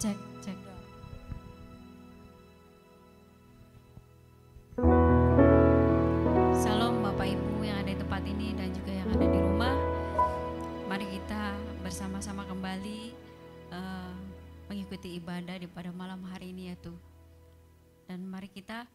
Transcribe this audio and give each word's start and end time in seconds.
cek 0.00 0.16
cek 0.40 0.56
dong. 0.64 0.82
Salam 6.56 7.04
Bapak 7.04 7.28
Ibu 7.28 7.60
yang 7.60 7.84
ada 7.84 7.92
di 7.92 8.00
tempat 8.00 8.24
ini 8.24 8.56
dan 8.56 8.72
juga 8.72 8.96
yang 8.96 9.12
ada 9.12 9.26
di 9.28 9.38
rumah. 9.44 9.76
Mari 10.88 11.04
kita 11.04 11.52
bersama-sama 11.84 12.48
kembali 12.48 13.12
uh, 13.76 14.16
mengikuti 14.72 15.20
ibadah 15.20 15.60
di 15.60 15.68
pada 15.68 15.92
malam 15.92 16.24
hari 16.32 16.56
ini 16.56 16.72
ya 16.72 16.80
Tuh. 16.80 16.96
Dan 18.08 18.24
mari 18.24 18.48
kita 18.48 18.88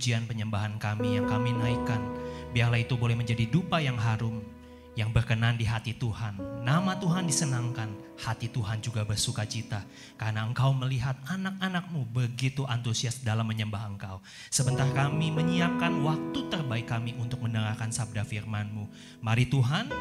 pujian 0.00 0.24
penyembahan 0.24 0.80
kami 0.80 1.20
yang 1.20 1.28
kami 1.28 1.52
naikkan, 1.52 2.00
biarlah 2.56 2.80
itu 2.80 2.96
boleh 2.96 3.12
menjadi 3.12 3.44
dupa 3.44 3.84
yang 3.84 4.00
harum 4.00 4.40
yang 4.96 5.12
berkenan 5.12 5.60
di 5.60 5.68
hati 5.68 5.92
Tuhan. 5.92 6.40
Nama 6.64 6.96
Tuhan 6.96 7.28
disenangkan, 7.28 8.16
hati 8.16 8.48
Tuhan 8.48 8.80
juga 8.80 9.04
bersuka 9.04 9.44
cita. 9.44 9.84
Karena 10.16 10.48
engkau 10.48 10.72
melihat 10.72 11.20
anak-anakmu 11.28 12.08
begitu 12.16 12.64
antusias 12.64 13.20
dalam 13.20 13.44
menyembah 13.44 13.92
engkau. 13.92 14.24
Sebentar 14.48 14.88
kami 14.96 15.28
menyiapkan 15.36 15.92
waktu 16.00 16.48
terbaik 16.48 16.88
kami 16.88 17.12
untuk 17.20 17.44
mendengarkan 17.44 17.92
sabda 17.92 18.24
firmanmu. 18.24 18.88
Mari 19.20 19.52
Tuhan, 19.52 19.92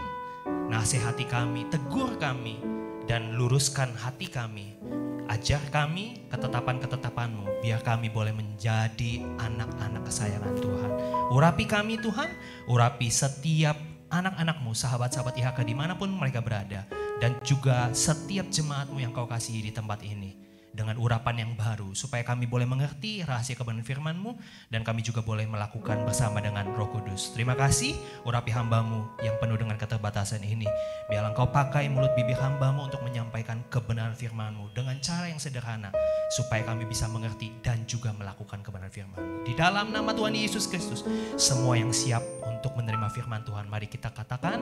nasihati 0.72 1.28
kami, 1.28 1.68
tegur 1.68 2.16
kami, 2.16 2.79
dan 3.10 3.34
luruskan 3.34 3.90
hati 3.98 4.30
kami. 4.30 4.78
Ajar 5.26 5.58
kami 5.74 6.30
ketetapan-ketetapanmu, 6.30 7.66
biar 7.66 7.82
kami 7.82 8.14
boleh 8.14 8.34
menjadi 8.34 9.26
anak-anak 9.42 10.06
kesayangan 10.06 10.54
Tuhan. 10.62 10.92
Urapi 11.34 11.66
kami 11.66 11.98
Tuhan, 11.98 12.30
urapi 12.70 13.10
setiap 13.10 13.78
anak-anakmu, 14.14 14.78
sahabat-sahabat 14.78 15.38
IHK 15.42 15.66
di 15.66 15.74
mana 15.74 15.98
pun 15.98 16.14
mereka 16.14 16.42
berada. 16.42 16.86
Dan 17.18 17.36
juga 17.42 17.90
setiap 17.92 18.48
jemaatmu 18.48 19.02
yang 19.02 19.12
kau 19.12 19.26
kasihi 19.26 19.70
di 19.70 19.72
tempat 19.74 20.06
ini. 20.06 20.49
Dengan 20.70 21.02
urapan 21.02 21.42
yang 21.42 21.52
baru, 21.58 21.98
supaya 21.98 22.22
kami 22.22 22.46
boleh 22.46 22.70
mengerti 22.70 23.26
rahasia 23.26 23.58
kebenaran 23.58 23.82
firmanmu 23.82 24.38
dan 24.70 24.86
kami 24.86 25.02
juga 25.02 25.26
boleh 25.26 25.50
melakukan 25.50 26.06
bersama 26.06 26.38
dengan 26.46 26.70
roh 26.78 26.86
kudus. 26.94 27.34
Terima 27.34 27.58
kasih, 27.58 27.98
urapi 28.22 28.54
hambamu 28.54 29.02
yang 29.26 29.34
penuh 29.42 29.58
dengan 29.58 29.82
keterbatasan 29.82 30.46
ini. 30.46 30.70
Biarlah 31.10 31.34
engkau 31.34 31.50
pakai 31.50 31.90
mulut 31.90 32.14
bibir 32.14 32.38
hambamu 32.38 32.86
untuk 32.86 33.02
menyampaikan 33.02 33.66
kebenaran 33.74 34.14
firmanmu 34.14 34.70
dengan 34.78 35.02
cara 35.02 35.26
yang 35.26 35.42
sederhana, 35.42 35.90
supaya 36.38 36.62
kami 36.62 36.86
bisa 36.86 37.10
mengerti 37.10 37.50
dan 37.66 37.82
juga 37.90 38.14
melakukan 38.14 38.62
kebenaran 38.62 38.94
firmanmu. 38.94 39.50
Di 39.50 39.58
dalam 39.58 39.90
nama 39.90 40.14
Tuhan 40.14 40.38
Yesus 40.38 40.70
Kristus, 40.70 41.02
semua 41.34 41.82
yang 41.82 41.90
siap 41.90 42.22
untuk 42.46 42.78
menerima 42.78 43.10
firman 43.10 43.42
Tuhan. 43.42 43.66
Mari 43.66 43.90
kita 43.90 44.14
katakan, 44.14 44.62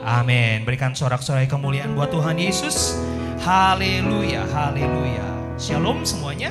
Amin. 0.00 0.64
Berikan 0.64 0.96
sorak-sorai 0.96 1.44
kemuliaan 1.44 1.92
buat 1.92 2.08
Tuhan 2.08 2.40
Yesus. 2.40 2.96
Haleluya, 3.44 4.48
haleluya. 4.48 5.26
Shalom 5.60 6.08
semuanya. 6.08 6.48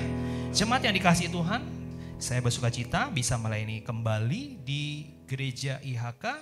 Jemaat 0.53 0.85
yang 0.85 0.93
dikasih 0.93 1.33
Tuhan, 1.33 1.65
saya 2.21 2.37
bersuka 2.45 2.69
cita 2.69 3.09
bisa 3.09 3.33
melayani 3.41 3.81
kembali 3.81 4.61
di 4.61 5.09
gereja 5.25 5.81
IHK 5.81 6.37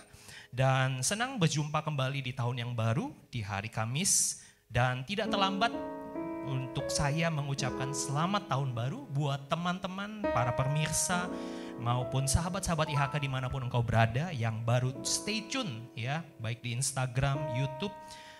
dan 0.52 1.06
senang 1.06 1.38
berjumpa 1.40 1.86
kembali 1.86 2.26
di 2.26 2.34
tahun 2.36 2.66
yang 2.66 2.72
baru 2.74 3.14
di 3.30 3.40
hari 3.46 3.70
Kamis 3.70 4.42
dan 4.68 5.06
tidak 5.06 5.30
terlambat 5.30 5.72
untuk 6.50 6.90
saya 6.90 7.30
mengucapkan 7.30 7.94
selamat 7.94 8.50
tahun 8.50 8.74
baru 8.74 9.06
buat 9.14 9.46
teman-teman, 9.48 10.26
para 10.34 10.58
pemirsa, 10.58 11.30
maupun 11.80 12.28
sahabat-sahabat 12.28 12.92
IHK 12.92 13.24
di 13.24 13.30
mana 13.32 13.48
pun 13.48 13.64
engkau 13.64 13.80
berada 13.80 14.30
yang 14.36 14.62
baru 14.68 14.92
stay 15.02 15.48
tune 15.48 15.88
ya 15.96 16.22
baik 16.44 16.60
di 16.60 16.76
Instagram, 16.76 17.56
YouTube 17.56 17.96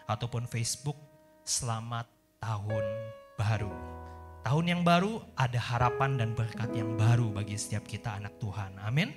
ataupun 0.06 0.46
Facebook 0.46 1.00
selamat 1.48 2.06
tahun 2.44 2.86
baru. 3.40 3.72
Tahun 4.44 4.66
yang 4.68 4.82
baru 4.84 5.20
ada 5.36 5.60
harapan 5.60 6.20
dan 6.20 6.30
berkat 6.36 6.72
yang 6.76 6.96
baru 6.96 7.32
bagi 7.32 7.56
setiap 7.60 7.84
kita 7.88 8.20
anak 8.20 8.36
Tuhan. 8.40 8.76
Amin. 8.84 9.12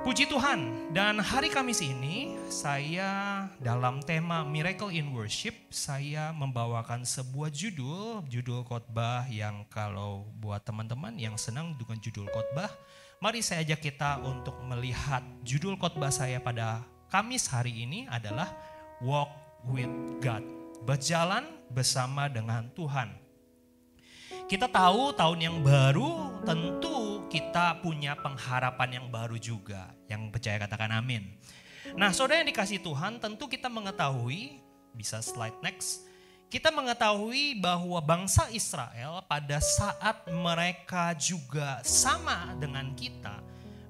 Puji 0.00 0.24
Tuhan, 0.32 0.90
dan 0.96 1.20
hari 1.20 1.52
Kamis 1.52 1.84
ini 1.84 2.32
saya 2.48 3.44
dalam 3.60 4.00
tema 4.00 4.40
Miracle 4.48 4.88
in 4.88 5.12
Worship, 5.12 5.52
saya 5.68 6.32
membawakan 6.32 7.04
sebuah 7.04 7.52
judul, 7.52 8.24
judul 8.24 8.64
khotbah 8.64 9.28
yang 9.28 9.68
kalau 9.68 10.24
buat 10.40 10.64
teman-teman 10.64 11.20
yang 11.20 11.36
senang 11.36 11.76
dengan 11.76 12.00
judul 12.00 12.32
khotbah, 12.32 12.72
mari 13.20 13.44
saya 13.44 13.60
ajak 13.60 13.92
kita 13.92 14.24
untuk 14.24 14.56
melihat 14.64 15.20
judul 15.44 15.76
khotbah 15.76 16.08
saya 16.08 16.40
pada 16.40 16.80
Kamis 17.12 17.52
hari 17.52 17.84
ini 17.84 18.08
adalah 18.08 18.48
Walk 19.04 19.28
with 19.68 19.92
God, 20.24 20.40
berjalan 20.88 21.44
bersama 21.68 22.32
dengan 22.32 22.72
Tuhan. 22.72 23.19
Kita 24.50 24.66
tahu 24.66 25.14
tahun 25.14 25.38
yang 25.46 25.56
baru 25.62 26.42
tentu 26.42 27.22
kita 27.30 27.78
punya 27.86 28.18
pengharapan 28.18 28.98
yang 28.98 29.06
baru 29.06 29.38
juga. 29.38 29.94
Yang 30.10 30.34
percaya 30.34 30.58
katakan 30.58 30.90
amin. 30.90 31.22
Nah 31.94 32.10
saudara 32.10 32.42
yang 32.42 32.50
dikasih 32.50 32.82
Tuhan 32.82 33.22
tentu 33.22 33.46
kita 33.46 33.70
mengetahui, 33.70 34.58
bisa 34.90 35.22
slide 35.22 35.54
next. 35.62 36.02
Kita 36.50 36.74
mengetahui 36.74 37.62
bahwa 37.62 38.02
bangsa 38.02 38.50
Israel 38.50 39.22
pada 39.30 39.62
saat 39.62 40.26
mereka 40.26 41.14
juga 41.14 41.78
sama 41.86 42.50
dengan 42.58 42.90
kita 42.98 43.38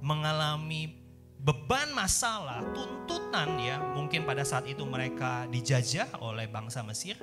mengalami 0.05 1.00
beban 1.41 1.89
masalah, 1.97 2.61
tuntutan 2.77 3.57
ya, 3.57 3.81
mungkin 3.97 4.29
pada 4.29 4.45
saat 4.45 4.69
itu 4.69 4.85
mereka 4.85 5.49
dijajah 5.49 6.21
oleh 6.21 6.45
bangsa 6.45 6.85
Mesir 6.85 7.17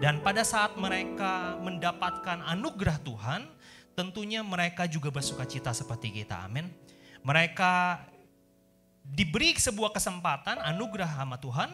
dan 0.00 0.24
pada 0.24 0.40
saat 0.40 0.72
mereka 0.80 1.60
mendapatkan 1.60 2.40
anugerah 2.48 2.96
Tuhan, 3.04 3.44
tentunya 3.92 4.40
mereka 4.40 4.88
juga 4.88 5.12
bersuka 5.12 5.44
cita 5.44 5.76
seperti 5.76 6.24
kita. 6.24 6.48
Amin. 6.48 6.72
Mereka 7.20 8.00
diberi 9.04 9.52
sebuah 9.52 9.92
kesempatan 9.92 10.64
anugerah 10.64 11.20
sama 11.20 11.36
Tuhan 11.36 11.68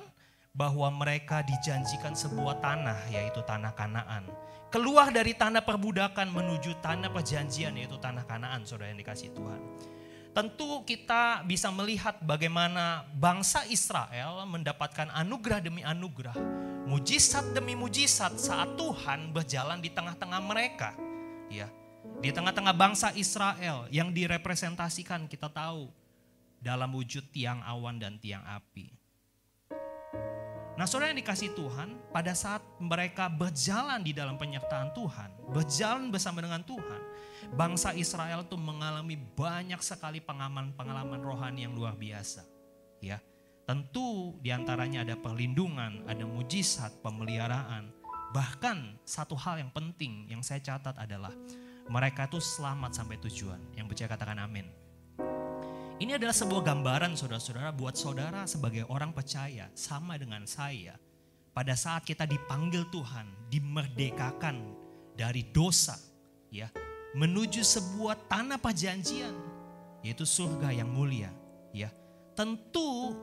bahwa 0.55 0.91
mereka 0.91 1.47
dijanjikan 1.47 2.15
sebuah 2.15 2.59
tanah 2.59 3.11
yaitu 3.11 3.39
tanah 3.47 3.71
Kanaan. 3.75 4.27
Keluar 4.71 5.15
dari 5.15 5.39
tanah 5.39 5.63
perbudakan 5.63 6.35
menuju 6.35 6.83
tanah 6.83 7.15
perjanjian 7.15 7.79
yaitu 7.79 7.95
tanah 8.03 8.27
Kanaan, 8.27 8.67
Saudara 8.67 8.91
yang 8.91 8.99
dikasih 8.99 9.31
Tuhan 9.31 9.63
tentu 10.35 10.83
kita 10.83 11.47
bisa 11.47 11.71
melihat 11.71 12.19
bagaimana 12.27 13.07
bangsa 13.15 13.63
Israel 13.71 14.43
mendapatkan 14.51 15.07
anugerah 15.15 15.63
demi 15.63 15.87
anugerah, 15.87 16.35
mujizat 16.91 17.55
demi 17.55 17.79
mujizat 17.79 18.35
saat 18.35 18.75
Tuhan 18.75 19.31
berjalan 19.31 19.79
di 19.79 19.95
tengah-tengah 19.95 20.43
mereka. 20.43 20.91
Ya, 21.47 21.71
di 22.19 22.35
tengah-tengah 22.35 22.75
bangsa 22.75 23.15
Israel 23.15 23.87
yang 23.95 24.11
direpresentasikan 24.11 25.31
kita 25.31 25.47
tahu 25.47 25.87
dalam 26.59 26.91
wujud 26.91 27.31
tiang 27.31 27.63
awan 27.63 28.03
dan 28.03 28.19
tiang 28.19 28.43
api. 28.43 28.91
Nah 30.75 30.91
saudara 30.91 31.15
yang 31.15 31.23
dikasih 31.23 31.55
Tuhan, 31.55 31.95
pada 32.11 32.35
saat 32.35 32.59
mereka 32.83 33.31
berjalan 33.31 34.03
di 34.03 34.11
dalam 34.11 34.35
penyertaan 34.35 34.91
Tuhan, 34.91 35.55
berjalan 35.55 36.11
bersama 36.11 36.43
dengan 36.43 36.67
Tuhan, 36.67 37.01
bangsa 37.53 37.93
Israel 37.93 38.49
itu 38.49 38.57
mengalami 38.57 39.21
banyak 39.21 39.81
sekali 39.85 40.25
pengalaman-pengalaman 40.25 41.21
rohani 41.21 41.69
yang 41.69 41.77
luar 41.77 41.93
biasa. 41.93 42.49
Ya, 43.05 43.21
tentu 43.69 44.41
di 44.41 44.49
antaranya 44.49 45.05
ada 45.05 45.17
perlindungan, 45.21 46.09
ada 46.09 46.25
mujizat, 46.25 47.05
pemeliharaan. 47.05 47.93
Bahkan 48.33 49.05
satu 49.05 49.37
hal 49.37 49.61
yang 49.61 49.71
penting 49.71 50.27
yang 50.33 50.41
saya 50.41 50.65
catat 50.65 50.97
adalah 50.97 51.31
mereka 51.93 52.25
itu 52.25 52.41
selamat 52.41 52.97
sampai 52.97 53.21
tujuan. 53.29 53.61
Yang 53.77 53.87
percaya 53.93 54.09
katakan 54.17 54.41
amin. 54.41 54.67
Ini 55.95 56.19
adalah 56.19 56.35
sebuah 56.35 56.67
gambaran 56.67 57.15
saudara-saudara 57.15 57.71
buat 57.71 57.95
saudara 57.95 58.43
sebagai 58.51 58.83
orang 58.91 59.15
percaya 59.15 59.71
sama 59.79 60.19
dengan 60.19 60.43
saya. 60.43 60.99
Pada 61.55 61.79
saat 61.79 62.03
kita 62.03 62.27
dipanggil 62.27 62.91
Tuhan, 62.91 63.31
dimerdekakan 63.47 64.75
dari 65.15 65.47
dosa, 65.55 65.95
ya, 66.51 66.67
menuju 67.15 67.63
sebuah 67.63 68.27
tanah 68.27 68.59
perjanjian, 68.59 69.33
yaitu 70.03 70.27
surga 70.27 70.75
yang 70.75 70.91
mulia, 70.91 71.31
ya. 71.71 71.89
Tentu 72.35 73.15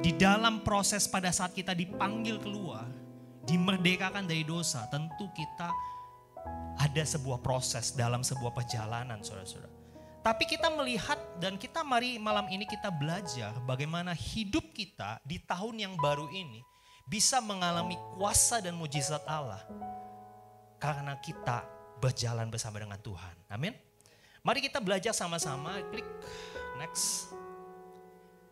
di 0.00 0.16
dalam 0.16 0.64
proses 0.64 1.04
pada 1.04 1.28
saat 1.28 1.52
kita 1.52 1.76
dipanggil 1.76 2.40
keluar, 2.40 2.88
dimerdekakan 3.44 4.24
dari 4.24 4.42
dosa, 4.42 4.88
tentu 4.88 5.28
kita 5.36 5.68
ada 6.80 7.02
sebuah 7.04 7.44
proses 7.44 7.92
dalam 7.92 8.24
sebuah 8.24 8.56
perjalanan, 8.56 9.20
saudara-saudara. 9.20 9.76
Tapi 10.24 10.42
kita 10.42 10.72
melihat 10.74 11.20
dan 11.38 11.54
kita 11.54 11.86
mari 11.86 12.18
malam 12.18 12.50
ini 12.50 12.66
kita 12.66 12.90
belajar 12.90 13.54
bagaimana 13.62 14.10
hidup 14.10 14.74
kita 14.74 15.22
di 15.22 15.38
tahun 15.38 15.78
yang 15.78 15.94
baru 15.94 16.26
ini 16.34 16.66
bisa 17.06 17.38
mengalami 17.38 17.94
kuasa 18.18 18.58
dan 18.58 18.74
mujizat 18.74 19.22
Allah. 19.30 19.62
Karena 20.82 21.14
kita 21.22 21.75
berjalan 22.00 22.48
bersama 22.48 22.80
dengan 22.80 23.00
Tuhan. 23.00 23.34
Amin. 23.48 23.74
Mari 24.46 24.62
kita 24.62 24.78
belajar 24.78 25.10
sama-sama. 25.10 25.80
Klik 25.90 26.06
next. 26.78 27.34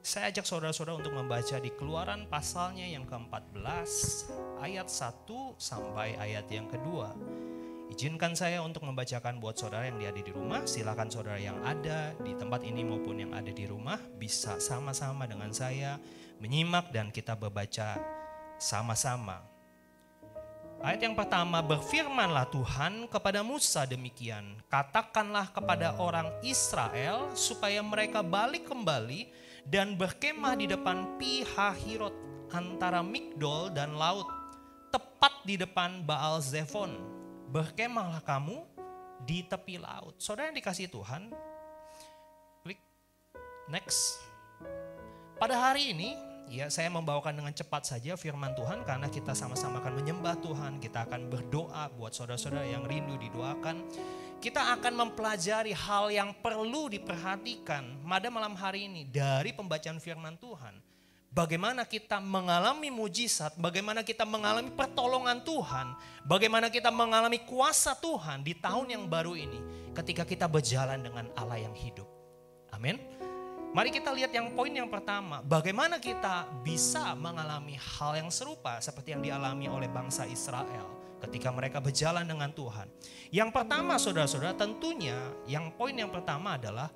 Saya 0.05 0.29
ajak 0.29 0.45
saudara-saudara 0.45 1.01
untuk 1.01 1.17
membaca 1.17 1.57
di 1.57 1.73
keluaran 1.81 2.29
pasalnya 2.29 2.85
yang 2.85 3.09
ke-14 3.09 3.89
ayat 4.61 4.85
1 4.85 5.25
sampai 5.57 6.21
ayat 6.21 6.45
yang 6.53 6.69
kedua. 6.69 7.17
Izinkan 7.89 8.37
saya 8.37 8.61
untuk 8.61 8.85
membacakan 8.85 9.41
buat 9.41 9.57
saudara 9.57 9.89
yang 9.89 10.03
ada 10.03 10.21
di 10.21 10.29
rumah. 10.29 10.67
Silakan 10.69 11.09
saudara 11.09 11.41
yang 11.41 11.57
ada 11.65 12.13
di 12.21 12.37
tempat 12.37 12.67
ini 12.69 12.85
maupun 12.85 13.23
yang 13.23 13.33
ada 13.33 13.49
di 13.49 13.65
rumah 13.65 13.97
bisa 14.21 14.61
sama-sama 14.61 15.25
dengan 15.25 15.55
saya 15.57 15.97
menyimak 16.43 16.93
dan 16.93 17.09
kita 17.09 17.39
membaca 17.39 17.97
sama-sama. 18.59 19.54
Ayat 20.83 21.01
yang 21.07 21.15
pertama, 21.15 21.63
berfirmanlah 21.63 22.51
Tuhan 22.51 23.07
kepada 23.07 23.47
Musa 23.47 23.87
demikian, 23.87 24.59
katakanlah 24.67 25.53
kepada 25.55 25.95
orang 26.01 26.29
Israel 26.43 27.31
supaya 27.37 27.81
mereka 27.81 28.21
balik 28.25 28.67
kembali 28.67 29.31
dan 29.65 29.97
berkemah 29.97 30.59
di 30.59 30.67
depan 30.69 31.17
Pi 31.17 31.47
Hahirot 31.55 32.13
antara 32.53 33.01
Migdol 33.01 33.73
dan 33.73 33.97
laut, 33.97 34.29
tepat 34.91 35.45
di 35.49 35.57
depan 35.57 36.05
Baal 36.05 36.43
Zephon. 36.45 37.01
Berkemahlah 37.49 38.21
kamu 38.21 38.67
di 39.25 39.47
tepi 39.47 39.81
laut. 39.81 40.19
Saudara 40.21 40.53
yang 40.53 40.59
dikasih 40.59 40.91
Tuhan, 40.93 41.33
klik 42.61 42.83
next. 43.71 44.21
Pada 45.41 45.57
hari 45.57 45.97
ini 45.97 46.34
Ya, 46.45 46.69
saya 46.69 46.93
membawakan 46.93 47.35
dengan 47.35 47.53
cepat 47.57 47.89
saja 47.89 48.15
firman 48.21 48.53
Tuhan 48.53 48.85
karena 48.85 49.09
kita 49.09 49.33
sama-sama 49.33 49.81
akan 49.81 49.97
menyembah 49.97 50.37
Tuhan, 50.45 50.77
kita 50.77 51.09
akan 51.09 51.33
berdoa 51.33 51.89
buat 51.97 52.13
saudara-saudara 52.13 52.69
yang 52.69 52.85
rindu 52.85 53.17
didoakan. 53.17 53.81
Kita 54.45 54.77
akan 54.77 54.93
mempelajari 54.93 55.73
hal 55.73 56.13
yang 56.13 56.37
perlu 56.37 56.93
diperhatikan 56.93 58.05
pada 58.05 58.29
malam 58.29 58.53
hari 58.53 58.93
ini 58.93 59.09
dari 59.09 59.57
pembacaan 59.57 59.97
firman 59.97 60.37
Tuhan. 60.37 60.85
Bagaimana 61.35 61.83
kita 61.83 62.23
mengalami 62.23 62.95
mujizat, 62.95 63.59
bagaimana 63.59 64.07
kita 64.07 64.23
mengalami 64.23 64.71
pertolongan 64.71 65.43
Tuhan, 65.43 65.97
bagaimana 66.23 66.71
kita 66.71 66.95
mengalami 66.95 67.43
kuasa 67.43 67.97
Tuhan 67.99 68.47
di 68.47 68.55
tahun 68.55 68.95
yang 68.95 69.05
baru 69.11 69.35
ini 69.35 69.91
ketika 69.97 70.23
kita 70.23 70.47
berjalan 70.47 71.03
dengan 71.03 71.27
Allah 71.35 71.59
yang 71.59 71.75
hidup. 71.75 72.07
Amin. 72.71 73.24
Mari 73.75 73.91
kita 73.91 74.15
lihat 74.15 74.31
yang 74.31 74.55
poin 74.55 74.71
yang 74.71 74.87
pertama, 74.87 75.43
bagaimana 75.43 75.99
kita 75.99 76.47
bisa 76.63 77.11
mengalami 77.19 77.75
hal 77.75 78.15
yang 78.15 78.31
serupa 78.31 78.79
seperti 78.79 79.11
yang 79.11 79.19
dialami 79.19 79.67
oleh 79.67 79.91
bangsa 79.91 80.31
Israel 80.31 80.87
ketika 81.27 81.51
mereka 81.51 81.83
berjalan 81.83 82.23
dengan 82.23 82.55
Tuhan. 82.55 82.87
Yang 83.35 83.51
pertama 83.51 83.99
saudara-saudara 83.99 84.55
tentunya 84.55 85.19
yang 85.51 85.75
poin 85.75 85.91
yang 85.91 86.07
pertama 86.07 86.55
adalah 86.55 86.87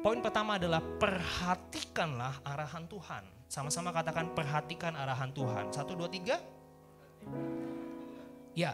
poin 0.00 0.24
pertama 0.24 0.56
adalah 0.56 0.80
perhatikanlah 0.80 2.40
arahan 2.48 2.88
Tuhan. 2.88 3.24
Sama-sama 3.44 3.92
katakan 3.92 4.32
perhatikan 4.32 4.96
arahan 4.96 5.36
Tuhan. 5.36 5.68
Satu, 5.68 5.92
dua, 5.92 6.08
tiga. 6.08 6.40
Ya, 8.56 8.72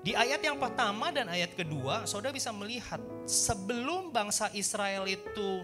di 0.00 0.16
ayat 0.16 0.40
yang 0.40 0.56
pertama 0.56 1.12
dan 1.12 1.28
ayat 1.28 1.52
kedua, 1.52 2.08
saudara 2.08 2.32
bisa 2.32 2.48
melihat 2.56 2.96
sebelum 3.28 4.08
bangsa 4.08 4.48
Israel 4.56 5.04
itu 5.04 5.60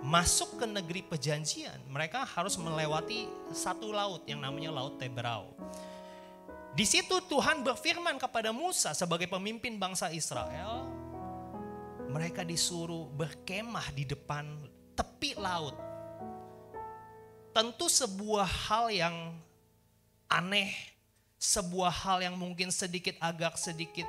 masuk 0.00 0.60
ke 0.60 0.66
negeri 0.68 1.04
perjanjian, 1.04 1.76
mereka 1.88 2.24
harus 2.24 2.56
melewati 2.56 3.28
satu 3.52 3.92
laut 3.92 4.24
yang 4.24 4.40
namanya 4.40 4.72
Laut 4.72 4.96
Tebrau. 4.96 5.52
Di 6.72 6.86
situ 6.88 7.20
Tuhan 7.28 7.60
berfirman 7.66 8.16
kepada 8.16 8.54
Musa 8.54 8.96
sebagai 8.96 9.28
pemimpin 9.28 9.76
bangsa 9.76 10.08
Israel, 10.14 10.88
mereka 12.08 12.46
disuruh 12.46 13.10
berkemah 13.12 13.92
di 13.92 14.08
depan 14.08 14.46
tepi 14.96 15.36
laut. 15.36 15.76
Tentu 17.50 17.90
sebuah 17.90 18.46
hal 18.46 18.86
yang 18.94 19.16
aneh, 20.30 20.70
sebuah 21.36 21.90
hal 21.90 22.18
yang 22.22 22.38
mungkin 22.38 22.70
sedikit 22.70 23.18
agak 23.18 23.58
sedikit 23.58 24.06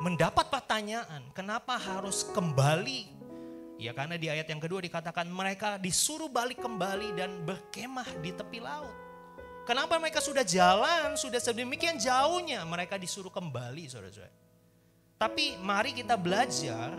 mendapat 0.00 0.52
pertanyaan, 0.52 1.24
kenapa 1.32 1.80
harus 1.80 2.22
kembali 2.36 3.15
Ya 3.76 3.92
karena 3.92 4.16
di 4.16 4.32
ayat 4.32 4.48
yang 4.48 4.60
kedua 4.60 4.80
dikatakan 4.80 5.28
mereka 5.28 5.76
disuruh 5.76 6.32
balik 6.32 6.64
kembali 6.64 7.12
dan 7.12 7.44
berkemah 7.44 8.08
di 8.24 8.32
tepi 8.32 8.58
laut. 8.60 8.92
Kenapa 9.68 9.98
mereka 10.00 10.22
sudah 10.22 10.46
jalan, 10.46 11.18
sudah 11.18 11.42
sedemikian 11.42 11.98
jauhnya 11.98 12.62
mereka 12.64 12.96
disuruh 12.96 13.34
kembali 13.34 13.84
saudara-saudara. 13.90 14.32
Tapi 15.16 15.58
mari 15.58 15.96
kita 15.96 16.14
belajar, 16.14 16.96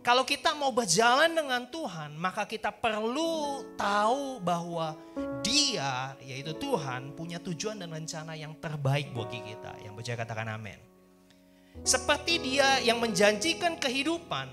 kalau 0.00 0.24
kita 0.24 0.56
mau 0.56 0.72
berjalan 0.72 1.30
dengan 1.30 1.68
Tuhan, 1.68 2.16
maka 2.16 2.48
kita 2.48 2.72
perlu 2.72 3.60
tahu 3.76 4.40
bahwa 4.40 4.96
dia, 5.44 6.16
yaitu 6.24 6.56
Tuhan, 6.56 7.12
punya 7.12 7.36
tujuan 7.38 7.78
dan 7.78 7.92
rencana 7.92 8.32
yang 8.34 8.56
terbaik 8.56 9.12
bagi 9.12 9.44
kita. 9.44 9.78
Yang 9.84 9.94
percaya 10.00 10.16
katakan 10.18 10.48
amin. 10.58 10.80
Seperti 11.86 12.40
dia 12.42 12.82
yang 12.82 12.98
menjanjikan 12.98 13.78
kehidupan, 13.78 14.48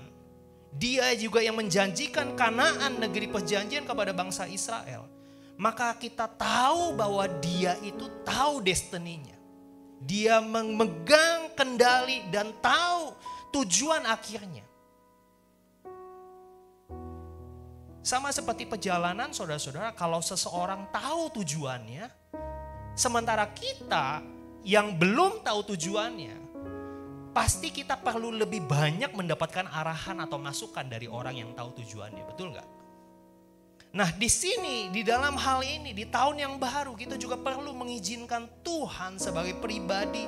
dia 0.76 1.16
juga 1.16 1.40
yang 1.40 1.56
menjanjikan 1.56 2.36
kanaan 2.36 3.00
negeri 3.00 3.32
perjanjian 3.32 3.88
kepada 3.88 4.12
bangsa 4.12 4.44
Israel. 4.44 5.08
Maka 5.56 5.96
kita 5.96 6.28
tahu 6.28 6.92
bahwa 6.92 7.24
dia 7.40 7.80
itu 7.80 8.12
tahu 8.28 8.60
destininya. 8.60 9.32
Dia 10.04 10.44
memegang 10.44 11.56
kendali 11.56 12.28
dan 12.28 12.52
tahu 12.60 13.16
tujuan 13.56 14.04
akhirnya. 14.04 14.68
Sama 18.04 18.30
seperti 18.30 18.68
perjalanan 18.68 19.32
saudara-saudara, 19.32 19.96
kalau 19.96 20.22
seseorang 20.22 20.92
tahu 20.92 21.42
tujuannya, 21.42 22.06
sementara 22.94 23.48
kita 23.50 24.22
yang 24.62 24.94
belum 24.94 25.42
tahu 25.42 25.74
tujuannya, 25.74 26.45
pasti 27.36 27.68
kita 27.68 28.00
perlu 28.00 28.32
lebih 28.32 28.64
banyak 28.64 29.12
mendapatkan 29.12 29.68
arahan 29.68 30.24
atau 30.24 30.40
masukan 30.40 30.88
dari 30.88 31.04
orang 31.04 31.36
yang 31.36 31.52
tahu 31.52 31.84
tujuannya, 31.84 32.24
betul 32.24 32.56
nggak? 32.56 32.68
Nah 33.92 34.08
di 34.16 34.24
sini, 34.32 34.88
di 34.88 35.04
dalam 35.04 35.36
hal 35.36 35.60
ini, 35.60 35.92
di 35.92 36.08
tahun 36.08 36.40
yang 36.40 36.54
baru 36.56 36.96
kita 36.96 37.20
juga 37.20 37.36
perlu 37.36 37.76
mengizinkan 37.76 38.64
Tuhan 38.64 39.20
sebagai 39.20 39.52
pribadi 39.60 40.24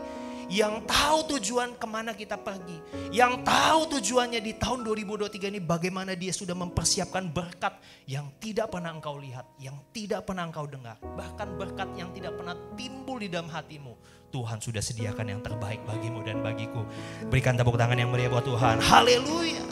yang 0.49 0.81
tahu 0.89 1.37
tujuan 1.37 1.77
ke 1.77 1.87
mana 1.89 2.17
kita 2.17 2.41
pergi. 2.41 2.81
Yang 3.13 3.45
tahu 3.45 3.81
tujuannya 4.01 4.41
di 4.41 4.57
tahun 4.57 4.81
2023 4.81 5.53
ini 5.53 5.61
bagaimana 5.61 6.17
dia 6.17 6.33
sudah 6.33 6.57
mempersiapkan 6.57 7.29
berkat 7.29 7.77
yang 8.09 8.33
tidak 8.41 8.73
pernah 8.73 8.97
engkau 8.97 9.21
lihat, 9.21 9.45
yang 9.61 9.77
tidak 9.93 10.25
pernah 10.25 10.49
engkau 10.49 10.65
dengar. 10.65 10.97
Bahkan 11.01 11.49
berkat 11.61 11.89
yang 11.97 12.09
tidak 12.17 12.37
pernah 12.37 12.57
timbul 12.77 13.21
di 13.21 13.29
dalam 13.29 13.53
hatimu. 13.53 13.97
Tuhan 14.29 14.61
sudah 14.61 14.85
sediakan 14.85 15.27
yang 15.33 15.41
terbaik 15.41 15.81
bagimu 15.89 16.21
dan 16.21 16.45
bagiku. 16.45 16.85
Berikan 17.33 17.57
tepuk 17.57 17.81
tangan 17.81 17.97
yang 17.97 18.13
meriah 18.13 18.29
buat 18.29 18.45
Tuhan. 18.45 18.81
Haleluya. 18.85 19.65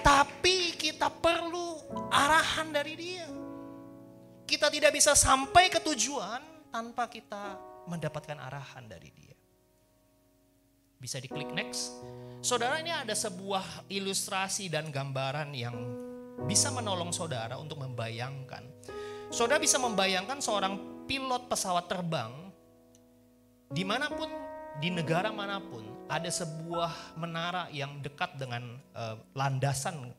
Tapi 0.00 0.74
kita 0.74 1.12
perlu 1.12 1.78
arahan 2.08 2.72
dari 2.72 2.94
dia. 2.96 3.28
Kita 4.48 4.68
tidak 4.68 4.92
bisa 4.92 5.12
sampai 5.16 5.72
ke 5.72 5.80
tujuan 5.80 6.40
tanpa 6.72 7.08
kita 7.08 7.56
mendapatkan 7.88 8.36
arahan 8.36 8.84
dari 8.88 9.08
dia. 9.12 9.36
Bisa 11.00 11.18
diklik 11.18 11.50
next. 11.52 11.92
Saudara 12.42 12.78
ini 12.78 12.90
ada 12.90 13.14
sebuah 13.14 13.86
ilustrasi 13.90 14.70
dan 14.70 14.90
gambaran 14.90 15.50
yang 15.54 15.76
bisa 16.46 16.70
menolong 16.74 17.14
saudara 17.14 17.58
untuk 17.58 17.78
membayangkan. 17.82 18.66
Saudara 19.32 19.58
bisa 19.62 19.80
membayangkan 19.80 20.38
seorang 20.42 21.04
pilot 21.06 21.48
pesawat 21.48 21.88
terbang 21.88 22.51
di 23.72 23.82
mana 23.88 24.12
pun 24.12 24.28
di 24.80 24.92
negara 24.92 25.32
mana 25.32 25.60
pun 25.60 25.84
ada 26.08 26.28
sebuah 26.28 27.16
menara 27.16 27.72
yang 27.72 28.04
dekat 28.04 28.36
dengan 28.36 28.76
uh, 28.92 29.16
landasan 29.32 30.12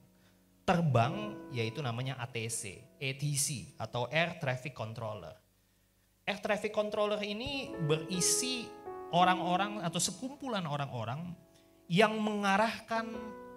terbang 0.65 1.37
yaitu 1.53 1.85
namanya 1.85 2.17
ATC, 2.17 2.81
ATC 2.97 3.77
atau 3.77 4.09
Air 4.09 4.41
Traffic 4.41 4.73
Controller. 4.73 5.37
Air 6.25 6.39
Traffic 6.41 6.73
Controller 6.73 7.21
ini 7.21 7.69
berisi 7.85 8.65
orang-orang 9.13 9.85
atau 9.85 10.01
sekumpulan 10.01 10.65
orang-orang 10.65 11.35
yang 11.85 12.17
mengarahkan 12.17 13.05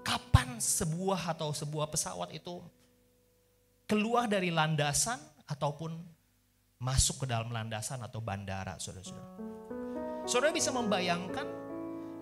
kapan 0.05 0.61
sebuah 0.61 1.33
atau 1.33 1.57
sebuah 1.57 1.89
pesawat 1.89 2.37
itu 2.37 2.61
keluar 3.89 4.29
dari 4.29 4.53
landasan 4.53 5.17
ataupun 5.47 5.95
masuk 6.77 7.25
ke 7.25 7.27
dalam 7.33 7.49
landasan 7.49 8.03
atau 8.05 8.21
bandara, 8.21 8.77
saudara-saudara. 8.77 9.66
Saudara 10.27 10.51
bisa 10.51 10.75
membayangkan 10.75 11.47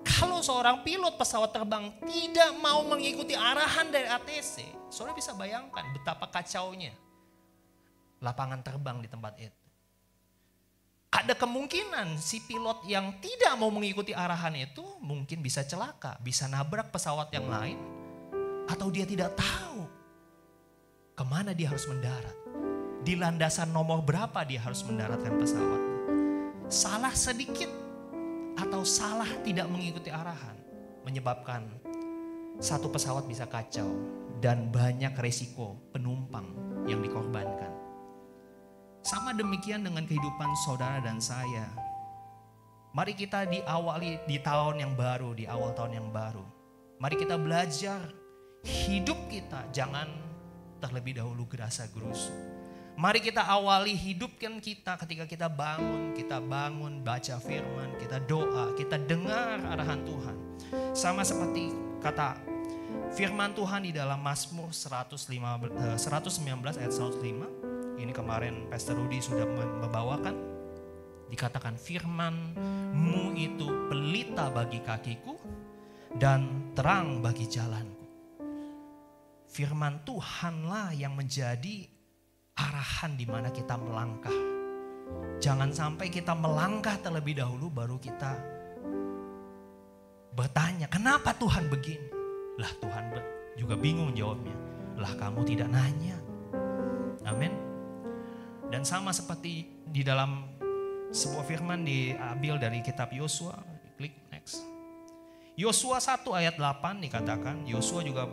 kalau 0.04 0.44
seorang 0.44 0.84
pilot 0.84 1.16
pesawat 1.16 1.50
terbang 1.50 1.88
tidak 2.04 2.52
mau 2.60 2.84
mengikuti 2.84 3.32
arahan 3.32 3.88
dari 3.88 4.04
ATC, 4.04 4.68
saudara 4.92 5.16
bisa 5.16 5.32
bayangkan 5.32 5.88
betapa 5.96 6.28
kacaunya 6.28 6.92
lapangan 8.20 8.60
terbang 8.60 9.00
di 9.00 9.08
tempat 9.08 9.34
itu 9.40 9.64
ada 11.14 11.30
kemungkinan 11.38 12.18
si 12.18 12.42
pilot 12.42 12.82
yang 12.90 13.14
tidak 13.22 13.54
mau 13.54 13.70
mengikuti 13.70 14.10
arahan 14.10 14.58
itu 14.58 14.82
mungkin 14.98 15.38
bisa 15.46 15.62
celaka, 15.62 16.18
bisa 16.18 16.50
nabrak 16.50 16.90
pesawat 16.90 17.30
yang 17.30 17.46
lain, 17.46 17.78
atau 18.66 18.90
dia 18.90 19.06
tidak 19.06 19.38
tahu 19.38 19.86
ke 21.14 21.22
mana 21.22 21.54
dia 21.54 21.70
harus 21.70 21.86
mendarat. 21.86 22.34
Di 23.06 23.14
landasan 23.14 23.70
nomor 23.70 24.02
berapa 24.02 24.42
dia 24.42 24.58
harus 24.58 24.82
mendaratkan 24.82 25.38
pesawat. 25.38 25.82
Salah 26.66 27.14
sedikit, 27.14 27.70
atau 28.54 28.86
salah 28.86 29.28
tidak 29.42 29.66
mengikuti 29.66 30.10
arahan 30.10 30.54
menyebabkan 31.04 31.66
satu 32.62 32.88
pesawat 32.88 33.26
bisa 33.26 33.44
kacau 33.50 33.90
dan 34.38 34.70
banyak 34.70 35.12
resiko 35.18 35.78
penumpang 35.90 36.46
yang 36.86 37.02
dikorbankan. 37.02 37.72
Sama 39.04 39.36
demikian 39.36 39.84
dengan 39.84 40.08
kehidupan 40.08 40.50
saudara 40.64 41.02
dan 41.04 41.20
saya. 41.20 41.68
Mari 42.94 43.18
kita 43.18 43.44
diawali 43.50 44.22
di 44.24 44.38
tahun 44.38 44.80
yang 44.80 44.92
baru, 44.94 45.34
di 45.34 45.44
awal 45.50 45.74
tahun 45.74 45.98
yang 45.98 46.08
baru. 46.14 46.46
Mari 47.02 47.18
kita 47.18 47.36
belajar 47.36 48.00
hidup 48.64 49.18
kita 49.28 49.66
jangan 49.74 50.08
terlebih 50.78 51.18
dahulu 51.20 51.44
gerasa 51.50 51.90
gerusu. 51.90 52.53
Mari 52.94 53.18
kita 53.18 53.42
awali 53.42 53.90
hidupkan 53.98 54.62
kita 54.62 54.94
ketika 55.02 55.26
kita 55.26 55.50
bangun, 55.50 56.14
kita 56.14 56.38
bangun 56.38 57.02
baca 57.02 57.42
firman, 57.42 57.90
kita 57.98 58.22
doa, 58.22 58.70
kita 58.78 59.02
dengar 59.02 59.58
arahan 59.66 60.06
Tuhan. 60.06 60.36
Sama 60.94 61.26
seperti 61.26 61.74
kata 61.98 62.38
firman 63.18 63.50
Tuhan 63.50 63.90
di 63.90 63.90
dalam 63.90 64.22
Mazmur 64.22 64.70
119 64.70 65.26
ayat 66.78 66.92
105. 66.94 67.98
Ini 67.98 68.12
kemarin 68.14 68.70
Pastor 68.70 68.94
Rudy 68.94 69.18
sudah 69.18 69.42
membawakan. 69.82 70.54
Dikatakan 71.34 71.74
firmanmu 71.74 73.34
itu 73.34 73.90
pelita 73.90 74.54
bagi 74.54 74.78
kakiku 74.78 75.34
dan 76.14 76.70
terang 76.78 77.18
bagi 77.18 77.50
jalanku. 77.50 78.06
Firman 79.50 80.06
Tuhanlah 80.06 80.94
yang 80.94 81.18
menjadi 81.18 81.93
arahan 82.54 83.18
di 83.18 83.26
mana 83.26 83.50
kita 83.50 83.74
melangkah. 83.78 84.34
Jangan 85.42 85.74
sampai 85.74 86.08
kita 86.08 86.32
melangkah 86.32 86.96
terlebih 87.02 87.38
dahulu 87.38 87.68
baru 87.68 87.98
kita 87.98 88.38
bertanya, 90.34 90.90
kenapa 90.90 91.30
Tuhan 91.38 91.70
begini? 91.70 92.10
Lah 92.58 92.70
Tuhan 92.82 93.04
juga 93.54 93.74
bingung 93.78 94.10
jawabnya. 94.14 94.54
Lah 94.98 95.12
kamu 95.14 95.46
tidak 95.46 95.70
nanya. 95.70 96.18
Amin. 97.26 97.54
Dan 98.70 98.82
sama 98.82 99.14
seperti 99.14 99.66
di 99.86 100.02
dalam 100.02 100.50
sebuah 101.14 101.46
firman 101.46 101.86
diambil 101.86 102.58
dari 102.58 102.82
kitab 102.82 103.14
Yosua, 103.14 103.54
klik 103.94 104.26
next. 104.34 104.66
Yosua 105.54 106.02
1 106.02 106.26
ayat 106.34 106.58
8 106.58 106.98
dikatakan, 106.98 107.62
Yosua 107.70 108.02
juga 108.02 108.26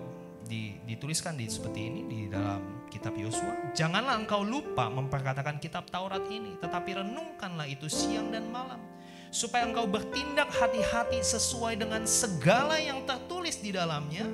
dituliskan 0.90 1.38
di 1.38 1.46
seperti 1.46 1.80
ini 1.86 2.02
di 2.10 2.20
dalam 2.26 2.81
kitab 2.92 3.16
Yosua. 3.16 3.72
Janganlah 3.72 4.20
engkau 4.20 4.44
lupa 4.44 4.92
memperkatakan 4.92 5.64
kitab 5.64 5.88
Taurat 5.88 6.28
ini, 6.28 6.60
tetapi 6.60 7.00
renungkanlah 7.00 7.64
itu 7.72 7.88
siang 7.88 8.28
dan 8.36 8.52
malam. 8.52 8.84
Supaya 9.32 9.64
engkau 9.64 9.88
bertindak 9.88 10.52
hati-hati 10.52 11.24
sesuai 11.24 11.80
dengan 11.80 12.04
segala 12.04 12.76
yang 12.76 13.08
tertulis 13.08 13.64
di 13.64 13.72
dalamnya. 13.72 14.28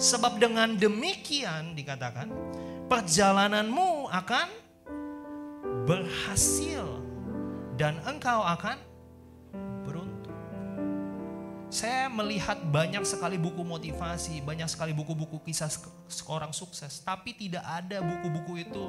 Sebab 0.00 0.40
dengan 0.40 0.72
demikian 0.72 1.76
dikatakan, 1.76 2.32
perjalananmu 2.88 4.08
akan 4.08 4.48
berhasil 5.84 7.04
dan 7.76 8.00
engkau 8.08 8.40
akan 8.40 8.87
saya 11.68 12.08
melihat 12.08 12.56
banyak 12.72 13.04
sekali 13.04 13.36
buku 13.36 13.60
motivasi, 13.60 14.40
banyak 14.40 14.68
sekali 14.72 14.96
buku-buku 14.96 15.44
kisah 15.44 15.68
seorang 16.08 16.48
sukses, 16.56 17.04
tapi 17.04 17.36
tidak 17.36 17.60
ada 17.60 18.00
buku-buku 18.00 18.64
itu 18.64 18.84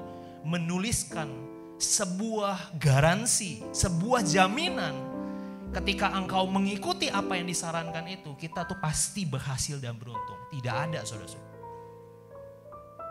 menuliskan 0.47 1.27
sebuah 1.75 2.79
garansi, 2.79 3.63
sebuah 3.75 4.23
jaminan 4.23 4.95
ketika 5.75 6.07
engkau 6.15 6.47
mengikuti 6.47 7.11
apa 7.11 7.35
yang 7.35 7.51
disarankan 7.51 8.07
itu, 8.07 8.31
kita 8.39 8.63
tuh 8.63 8.79
pasti 8.79 9.27
berhasil 9.27 9.75
dan 9.83 9.99
beruntung. 9.99 10.39
Tidak 10.47 10.71
ada, 10.71 11.03
saudara-saudara. 11.03 11.59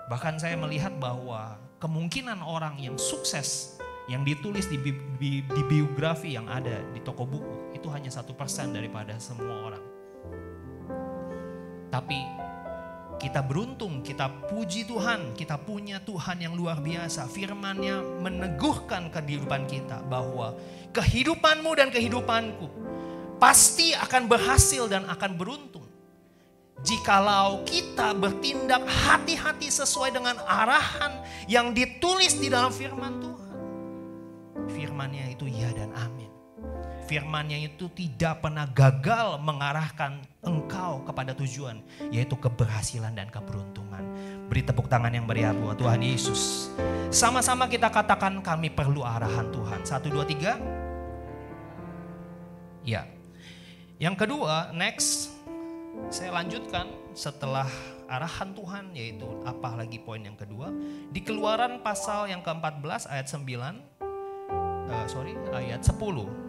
Bahkan 0.09 0.35
saya 0.41 0.57
melihat 0.57 0.97
bahwa 0.97 1.61
kemungkinan 1.85 2.41
orang 2.41 2.81
yang 2.81 2.97
sukses 2.97 3.77
yang 4.09 4.25
ditulis 4.25 4.65
di, 4.73 4.81
bi 4.81 5.45
di 5.45 5.63
biografi 5.69 6.33
yang 6.33 6.49
ada 6.49 6.81
di 6.97 7.01
toko 7.05 7.29
buku 7.29 7.68
itu 7.89 7.97
hanya 7.97 8.13
satu 8.13 8.37
persen 8.37 8.77
daripada 8.77 9.17
semua 9.17 9.73
orang. 9.73 9.85
Tapi 11.89 12.21
kita 13.17 13.41
beruntung, 13.41 14.05
kita 14.05 14.29
puji 14.45 14.85
Tuhan, 14.85 15.33
kita 15.33 15.57
punya 15.57 15.97
Tuhan 16.05 16.37
yang 16.37 16.53
luar 16.53 16.85
biasa. 16.85 17.25
Firman-Nya 17.33 18.21
meneguhkan 18.21 19.09
kehidupan 19.09 19.65
kita 19.65 20.05
bahwa 20.05 20.53
kehidupanmu 20.93 21.73
dan 21.81 21.89
kehidupanku 21.89 22.69
pasti 23.41 23.97
akan 23.97 24.29
berhasil 24.29 24.85
dan 24.85 25.09
akan 25.09 25.33
beruntung. 25.41 25.89
Jikalau 26.85 27.65
kita 27.65 28.13
bertindak 28.13 28.85
hati-hati 28.85 29.73
sesuai 29.73 30.13
dengan 30.13 30.37
arahan 30.45 31.25
yang 31.49 31.73
ditulis 31.73 32.37
di 32.37 32.53
dalam 32.53 32.69
firman 32.69 33.17
Tuhan 33.17 33.39
firmannya 34.69 35.35
itu 35.35 35.51
ya 35.51 35.73
dan 35.75 35.91
amin. 35.97 36.28
Firmannya 37.09 37.73
itu 37.73 37.89
tidak 37.97 38.45
pernah 38.45 38.69
gagal 38.69 39.41
mengarahkan 39.41 40.21
engkau 40.45 41.01
kepada 41.09 41.33
tujuan, 41.33 41.81
yaitu 42.13 42.37
keberhasilan 42.37 43.17
dan 43.17 43.33
keberuntungan. 43.33 44.05
Beri 44.53 44.61
tepuk 44.61 44.93
tangan 44.93 45.17
yang 45.17 45.25
meriah 45.25 45.57
buat 45.57 45.81
Tuhan 45.81 46.05
Yesus. 46.05 46.69
Sama-sama 47.09 47.65
kita 47.65 47.89
katakan 47.89 48.45
kami 48.45 48.69
perlu 48.69 49.01
arahan 49.09 49.49
Tuhan. 49.49 49.81
Satu, 49.89 50.13
dua, 50.13 50.29
tiga. 50.29 50.61
Ya. 52.85 53.09
Yang 53.97 54.29
kedua, 54.29 54.77
next. 54.77 55.33
Saya 56.13 56.37
lanjutkan 56.45 56.93
setelah 57.17 57.73
arahan 58.05 58.53
Tuhan 58.53 58.85
yaitu 58.93 59.25
apa 59.49 59.81
lagi 59.81 59.97
poin 59.97 60.21
yang 60.21 60.37
kedua 60.37 60.73
di 61.13 61.21
keluaran 61.21 61.81
pasal 61.85 62.29
yang 62.29 62.41
ke-14 62.41 63.05
ayat 63.05 63.27
9 63.29 63.45
uh, 64.89 65.07
sorry 65.11 65.37
ayat 65.53 65.85
10 65.85 66.48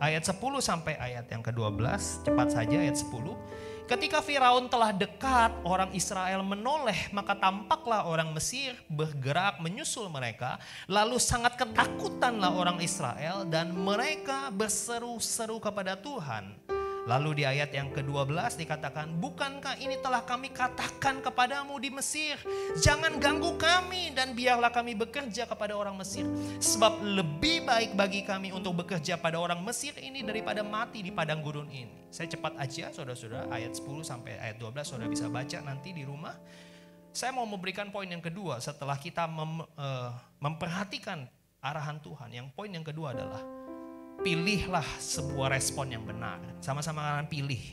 ayat 0.00 0.24
10 0.24 0.40
sampai 0.58 0.96
ayat 0.96 1.28
yang 1.28 1.44
ke-12 1.44 2.24
cepat 2.24 2.48
saja 2.48 2.76
ayat 2.80 2.96
10 2.96 3.70
Ketika 3.90 4.22
Firaun 4.22 4.70
telah 4.70 4.94
dekat, 4.94 5.50
orang 5.66 5.90
Israel 5.98 6.46
menoleh, 6.46 7.10
maka 7.10 7.34
tampaklah 7.34 8.06
orang 8.06 8.30
Mesir 8.30 8.78
bergerak 8.86 9.58
menyusul 9.58 10.06
mereka. 10.06 10.62
Lalu 10.86 11.18
sangat 11.18 11.58
ketakutanlah 11.58 12.54
orang 12.54 12.78
Israel 12.78 13.42
dan 13.50 13.74
mereka 13.74 14.54
berseru-seru 14.54 15.58
kepada 15.58 15.98
Tuhan. 15.98 16.54
Lalu 17.08 17.40
di 17.40 17.44
ayat 17.48 17.72
yang 17.72 17.88
ke-12 17.94 18.60
dikatakan, 18.60 19.16
Bukankah 19.16 19.80
ini 19.80 19.96
telah 20.04 20.20
kami 20.20 20.52
katakan 20.52 21.24
kepadamu 21.24 21.80
di 21.80 21.88
Mesir? 21.88 22.36
Jangan 22.76 23.16
ganggu 23.16 23.56
kami 23.56 24.12
dan 24.12 24.36
biarlah 24.36 24.68
kami 24.68 24.92
bekerja 24.92 25.48
kepada 25.48 25.72
orang 25.72 25.96
Mesir. 25.96 26.28
Sebab 26.60 27.00
lebih 27.00 27.64
baik 27.64 27.96
bagi 27.96 28.20
kami 28.26 28.52
untuk 28.52 28.84
bekerja 28.84 29.16
pada 29.16 29.40
orang 29.40 29.64
Mesir 29.64 29.96
ini 29.96 30.20
daripada 30.20 30.60
mati 30.60 31.00
di 31.00 31.08
padang 31.08 31.40
gurun 31.40 31.68
ini. 31.72 32.12
Saya 32.12 32.28
cepat 32.28 32.58
aja 32.60 32.92
saudara-saudara, 32.92 33.48
ayat 33.48 33.72
10 33.72 34.04
sampai 34.04 34.36
ayat 34.36 34.56
12 34.60 34.82
saudara 34.84 35.08
bisa 35.08 35.30
baca 35.32 35.58
nanti 35.64 35.96
di 35.96 36.04
rumah. 36.04 36.36
Saya 37.10 37.34
mau 37.34 37.46
memberikan 37.48 37.90
poin 37.90 38.06
yang 38.06 38.22
kedua 38.22 38.62
setelah 38.62 38.94
kita 38.94 39.26
mem, 39.26 39.66
uh, 39.66 40.10
memperhatikan 40.38 41.26
arahan 41.58 41.98
Tuhan. 42.00 42.28
Yang 42.32 42.46
poin 42.56 42.70
yang 42.70 42.86
kedua 42.86 43.12
adalah 43.12 43.42
pilihlah 44.20 44.84
sebuah 45.00 45.56
respon 45.56 45.96
yang 45.96 46.04
benar. 46.04 46.40
Sama-sama 46.60 47.00
kalian 47.00 47.28
pilih. 47.28 47.64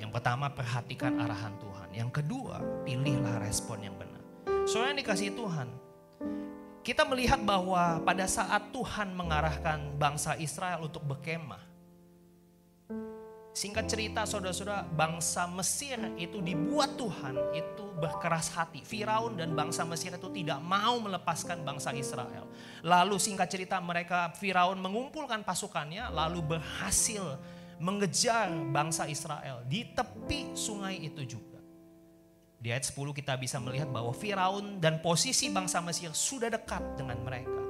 Yang 0.00 0.10
pertama 0.10 0.48
perhatikan 0.52 1.20
arahan 1.20 1.54
Tuhan. 1.60 1.88
Yang 1.92 2.10
kedua 2.20 2.60
pilihlah 2.84 3.40
respon 3.44 3.84
yang 3.84 3.96
benar. 3.96 4.20
Soalnya 4.64 5.04
dikasih 5.04 5.36
Tuhan. 5.36 5.68
Kita 6.82 7.06
melihat 7.06 7.38
bahwa 7.46 8.02
pada 8.02 8.26
saat 8.26 8.74
Tuhan 8.74 9.14
mengarahkan 9.14 9.94
bangsa 10.00 10.34
Israel 10.40 10.82
untuk 10.82 11.06
berkemah. 11.06 11.71
Singkat 13.52 13.84
cerita 13.84 14.24
saudara-saudara, 14.24 14.88
bangsa 14.88 15.44
Mesir 15.44 16.00
itu 16.16 16.40
dibuat 16.40 16.96
Tuhan 16.96 17.36
itu 17.52 17.84
berkeras 18.00 18.48
hati. 18.56 18.80
Firaun 18.80 19.36
dan 19.36 19.52
bangsa 19.52 19.84
Mesir 19.84 20.16
itu 20.16 20.32
tidak 20.32 20.56
mau 20.64 20.96
melepaskan 20.96 21.60
bangsa 21.60 21.92
Israel. 21.92 22.48
Lalu 22.80 23.20
singkat 23.20 23.52
cerita 23.52 23.76
mereka 23.76 24.32
Firaun 24.40 24.80
mengumpulkan 24.80 25.44
pasukannya 25.44 26.08
lalu 26.08 26.56
berhasil 26.56 27.36
mengejar 27.76 28.48
bangsa 28.72 29.04
Israel 29.04 29.60
di 29.68 29.84
tepi 29.84 30.56
sungai 30.56 31.04
itu 31.04 31.20
juga. 31.36 31.60
Di 32.56 32.72
ayat 32.72 32.88
10 32.88 33.12
kita 33.12 33.36
bisa 33.36 33.60
melihat 33.60 33.92
bahwa 33.92 34.16
Firaun 34.16 34.80
dan 34.80 35.04
posisi 35.04 35.52
bangsa 35.52 35.84
Mesir 35.84 36.08
sudah 36.16 36.48
dekat 36.48 36.80
dengan 36.96 37.20
mereka. 37.20 37.60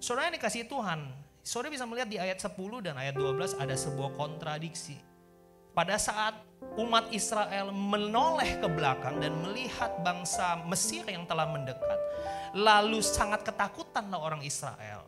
Saudara 0.00 0.32
yang 0.32 0.40
dikasih 0.40 0.66
Tuhan, 0.72 1.04
Saudara 1.42 1.74
bisa 1.74 1.82
melihat 1.90 2.06
di 2.06 2.22
ayat 2.22 2.38
10 2.38 2.54
dan 2.86 2.94
ayat 2.94 3.18
12 3.18 3.58
ada 3.58 3.74
sebuah 3.74 4.14
kontradiksi. 4.14 4.94
Pada 5.74 5.98
saat 5.98 6.38
umat 6.78 7.10
Israel 7.10 7.74
menoleh 7.74 8.62
ke 8.62 8.68
belakang 8.70 9.18
dan 9.18 9.34
melihat 9.42 9.90
bangsa 10.06 10.62
Mesir 10.70 11.02
yang 11.10 11.26
telah 11.26 11.50
mendekat, 11.50 11.98
lalu 12.54 13.02
sangat 13.02 13.42
ketakutanlah 13.42 14.22
orang 14.22 14.46
Israel. 14.46 15.02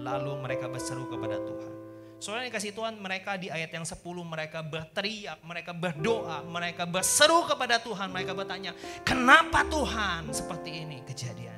Lalu 0.00 0.40
mereka 0.40 0.72
berseru 0.72 1.04
kepada 1.04 1.36
Tuhan. 1.36 1.72
Soalnya 2.16 2.48
dikasih 2.48 2.72
Tuhan 2.72 2.96
mereka 2.96 3.36
di 3.36 3.52
ayat 3.52 3.68
yang 3.68 3.84
10 3.84 4.00
mereka 4.24 4.64
berteriak, 4.64 5.44
mereka 5.44 5.76
berdoa, 5.76 6.40
mereka 6.48 6.88
berseru 6.88 7.44
kepada 7.44 7.76
Tuhan. 7.76 8.08
Mereka 8.08 8.32
bertanya, 8.32 8.72
kenapa 9.04 9.68
Tuhan 9.68 10.32
seperti 10.32 10.88
ini 10.88 11.04
kejadiannya? 11.04 11.53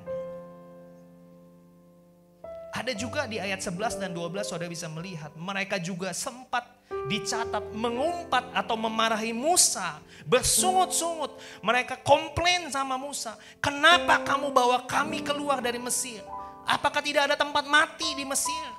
Ada 2.86 2.94
juga 2.94 3.26
di 3.26 3.42
ayat 3.42 3.58
11 3.58 3.98
dan 3.98 4.14
12 4.14 4.46
saudara 4.46 4.70
bisa 4.70 4.86
melihat 4.86 5.34
mereka 5.34 5.74
juga 5.74 6.14
sempat 6.14 6.70
dicatat 7.10 7.74
mengumpat 7.74 8.46
atau 8.54 8.78
memarahi 8.78 9.34
Musa, 9.34 9.98
bersungut-sungut. 10.22 11.34
Mereka 11.66 12.06
komplain 12.06 12.70
sama 12.70 12.94
Musa, 12.94 13.34
"Kenapa 13.58 14.22
kamu 14.22 14.54
bawa 14.54 14.86
kami 14.86 15.18
keluar 15.26 15.58
dari 15.58 15.82
Mesir? 15.82 16.22
Apakah 16.62 17.02
tidak 17.02 17.26
ada 17.26 17.34
tempat 17.34 17.66
mati 17.66 18.06
di 18.14 18.22
Mesir? 18.22 18.70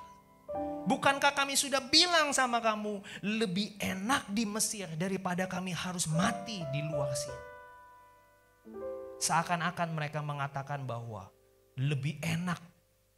Bukankah 0.87 1.35
kami 1.35 1.59
sudah 1.59 1.83
bilang 1.83 2.31
sama 2.31 2.63
kamu, 2.63 3.03
lebih 3.27 3.75
enak 3.75 4.23
di 4.31 4.47
Mesir 4.47 4.87
daripada 4.95 5.51
kami 5.51 5.75
harus 5.75 6.07
mati 6.07 6.63
di 6.71 6.79
luar 6.79 7.11
sini?" 7.11 7.43
Seakan-akan 9.19 9.91
mereka 9.91 10.23
mengatakan 10.23 10.87
bahwa 10.87 11.27
lebih 11.75 12.23
enak 12.23 12.76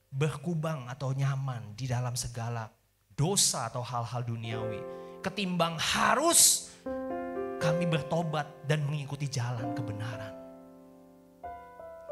berkubang 0.09 0.89
atau 0.89 1.13
nyaman 1.13 1.77
di 1.77 1.85
dalam 1.85 2.17
segala 2.17 2.69
dosa 3.13 3.69
atau 3.69 3.85
hal-hal 3.85 4.25
duniawi 4.25 4.99
ketimbang 5.19 5.75
harus 5.75 6.71
kami 7.59 7.83
bertobat 7.85 8.47
dan 8.63 8.87
mengikuti 8.87 9.27
jalan 9.27 9.75
kebenaran. 9.75 10.31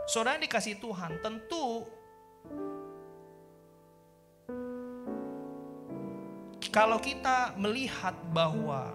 Saudara 0.07 0.39
dikasih 0.39 0.79
Tuhan, 0.79 1.19
tentu 1.23 1.87
kalau 6.71 6.99
kita 6.99 7.55
melihat 7.59 8.15
bahwa 8.31 8.91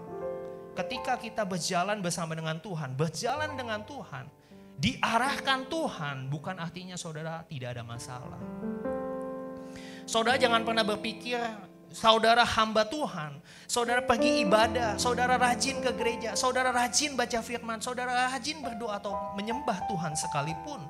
ketika 0.77 1.17
kita 1.21 1.43
berjalan 1.45 2.01
bersama 2.01 2.37
dengan 2.37 2.61
Tuhan, 2.61 2.97
berjalan 2.97 3.57
dengan 3.57 3.81
Tuhan, 3.85 4.25
diarahkan 4.77 5.69
Tuhan 5.69 6.33
bukan 6.33 6.57
artinya 6.61 6.97
saudara 6.97 7.45
tidak 7.49 7.77
ada 7.77 7.85
masalah. 7.85 8.41
Saudara 10.05 10.37
jangan 10.37 10.67
pernah 10.67 10.83
berpikir 10.83 11.39
saudara 11.93 12.43
hamba 12.43 12.89
Tuhan, 12.89 13.39
saudara 13.69 14.01
pergi 14.03 14.43
ibadah, 14.43 14.97
saudara 14.97 15.37
rajin 15.37 15.79
ke 15.85 15.93
gereja, 15.93 16.33
saudara 16.35 16.73
rajin 16.73 17.15
baca 17.15 17.39
firman, 17.45 17.79
saudara 17.85 18.33
rajin 18.33 18.65
berdoa 18.65 18.99
atau 18.99 19.13
menyembah 19.37 19.87
Tuhan 19.87 20.17
sekalipun. 20.17 20.81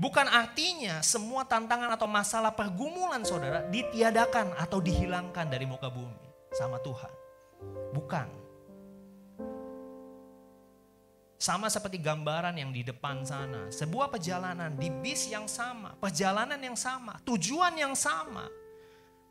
Bukan 0.00 0.26
artinya 0.26 1.04
semua 1.04 1.44
tantangan 1.44 1.94
atau 1.94 2.08
masalah 2.08 2.50
pergumulan 2.56 3.22
saudara 3.22 3.62
ditiadakan 3.68 4.56
atau 4.56 4.80
dihilangkan 4.80 5.46
dari 5.52 5.68
muka 5.68 5.92
bumi 5.92 6.16
sama 6.56 6.80
Tuhan. 6.80 7.12
Bukan. 7.92 8.41
Sama 11.42 11.66
seperti 11.66 11.98
gambaran 11.98 12.54
yang 12.54 12.70
di 12.70 12.86
depan 12.86 13.26
sana. 13.26 13.66
Sebuah 13.66 14.14
perjalanan 14.14 14.78
di 14.78 14.86
bis 15.02 15.26
yang 15.26 15.50
sama, 15.50 15.90
perjalanan 15.98 16.62
yang 16.62 16.78
sama, 16.78 17.18
tujuan 17.26 17.74
yang 17.74 17.98
sama. 17.98 18.46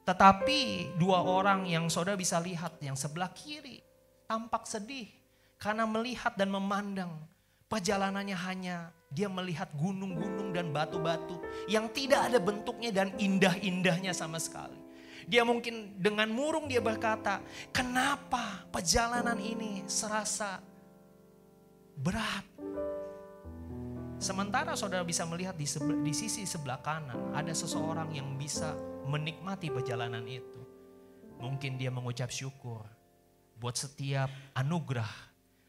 Tetapi 0.03 0.91
dua 0.99 1.23
orang 1.23 1.63
yang 1.63 1.87
saudara 1.87 2.19
bisa 2.19 2.35
lihat 2.43 2.83
yang 2.83 2.99
sebelah 2.99 3.31
kiri 3.31 3.79
tampak 4.27 4.67
sedih 4.67 5.07
karena 5.55 5.87
melihat 5.87 6.35
dan 6.35 6.51
memandang 6.51 7.15
perjalanannya 7.71 8.35
hanya 8.43 8.91
dia 9.07 9.31
melihat 9.31 9.71
gunung-gunung 9.79 10.51
dan 10.51 10.75
batu-batu 10.75 11.39
yang 11.71 11.87
tidak 11.95 12.27
ada 12.27 12.43
bentuknya 12.43 12.91
dan 12.91 13.15
indah-indahnya 13.15 14.11
sama 14.11 14.35
sekali. 14.35 14.75
Dia 15.31 15.47
mungkin 15.47 15.95
dengan 15.95 16.27
murung 16.27 16.67
dia 16.67 16.83
berkata, 16.83 17.39
kenapa 17.71 18.67
perjalanan 18.67 19.39
ini 19.39 19.87
serasa 19.87 20.70
berat. 21.97 22.45
Sementara 24.21 24.77
saudara 24.77 25.01
bisa 25.01 25.25
melihat 25.25 25.57
di, 25.57 25.65
di 26.05 26.13
sisi 26.13 26.45
sebelah 26.45 26.77
kanan 26.85 27.33
ada 27.33 27.49
seseorang 27.57 28.13
yang 28.13 28.37
bisa 28.37 28.77
menikmati 29.09 29.73
perjalanan 29.73 30.21
itu. 30.29 30.61
Mungkin 31.41 31.81
dia 31.81 31.89
mengucap 31.89 32.29
syukur 32.29 32.85
buat 33.57 33.73
setiap 33.73 34.29
anugerah, 34.53 35.09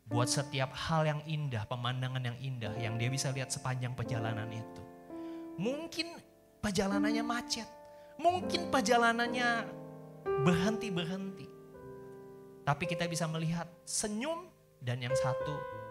buat 0.04 0.28
setiap 0.28 0.68
hal 0.76 1.08
yang 1.08 1.20
indah, 1.24 1.64
pemandangan 1.64 2.20
yang 2.20 2.36
indah 2.44 2.72
yang 2.76 2.94
dia 3.00 3.08
bisa 3.08 3.32
lihat 3.32 3.48
sepanjang 3.48 3.96
perjalanan 3.96 4.48
itu. 4.52 4.82
Mungkin 5.56 6.20
perjalanannya 6.60 7.24
macet, 7.24 7.68
mungkin 8.20 8.68
perjalanannya 8.68 9.64
berhenti-berhenti. 10.44 11.48
Tapi 12.68 12.84
kita 12.84 13.08
bisa 13.08 13.24
melihat 13.32 13.64
senyum 13.88 14.46
dan 14.84 15.00
yang 15.00 15.16
satu 15.16 15.81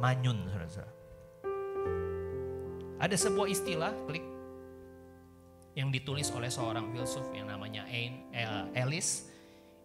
manyun 0.00 0.48
saudara-saudara. 0.48 0.92
Ada 3.00 3.16
sebuah 3.16 3.48
istilah, 3.48 3.92
klik, 4.08 4.24
yang 5.72 5.88
ditulis 5.88 6.28
oleh 6.34 6.50
seorang 6.52 6.90
filsuf 6.92 7.24
yang 7.32 7.48
namanya 7.48 7.88
Ellis. 8.76 9.28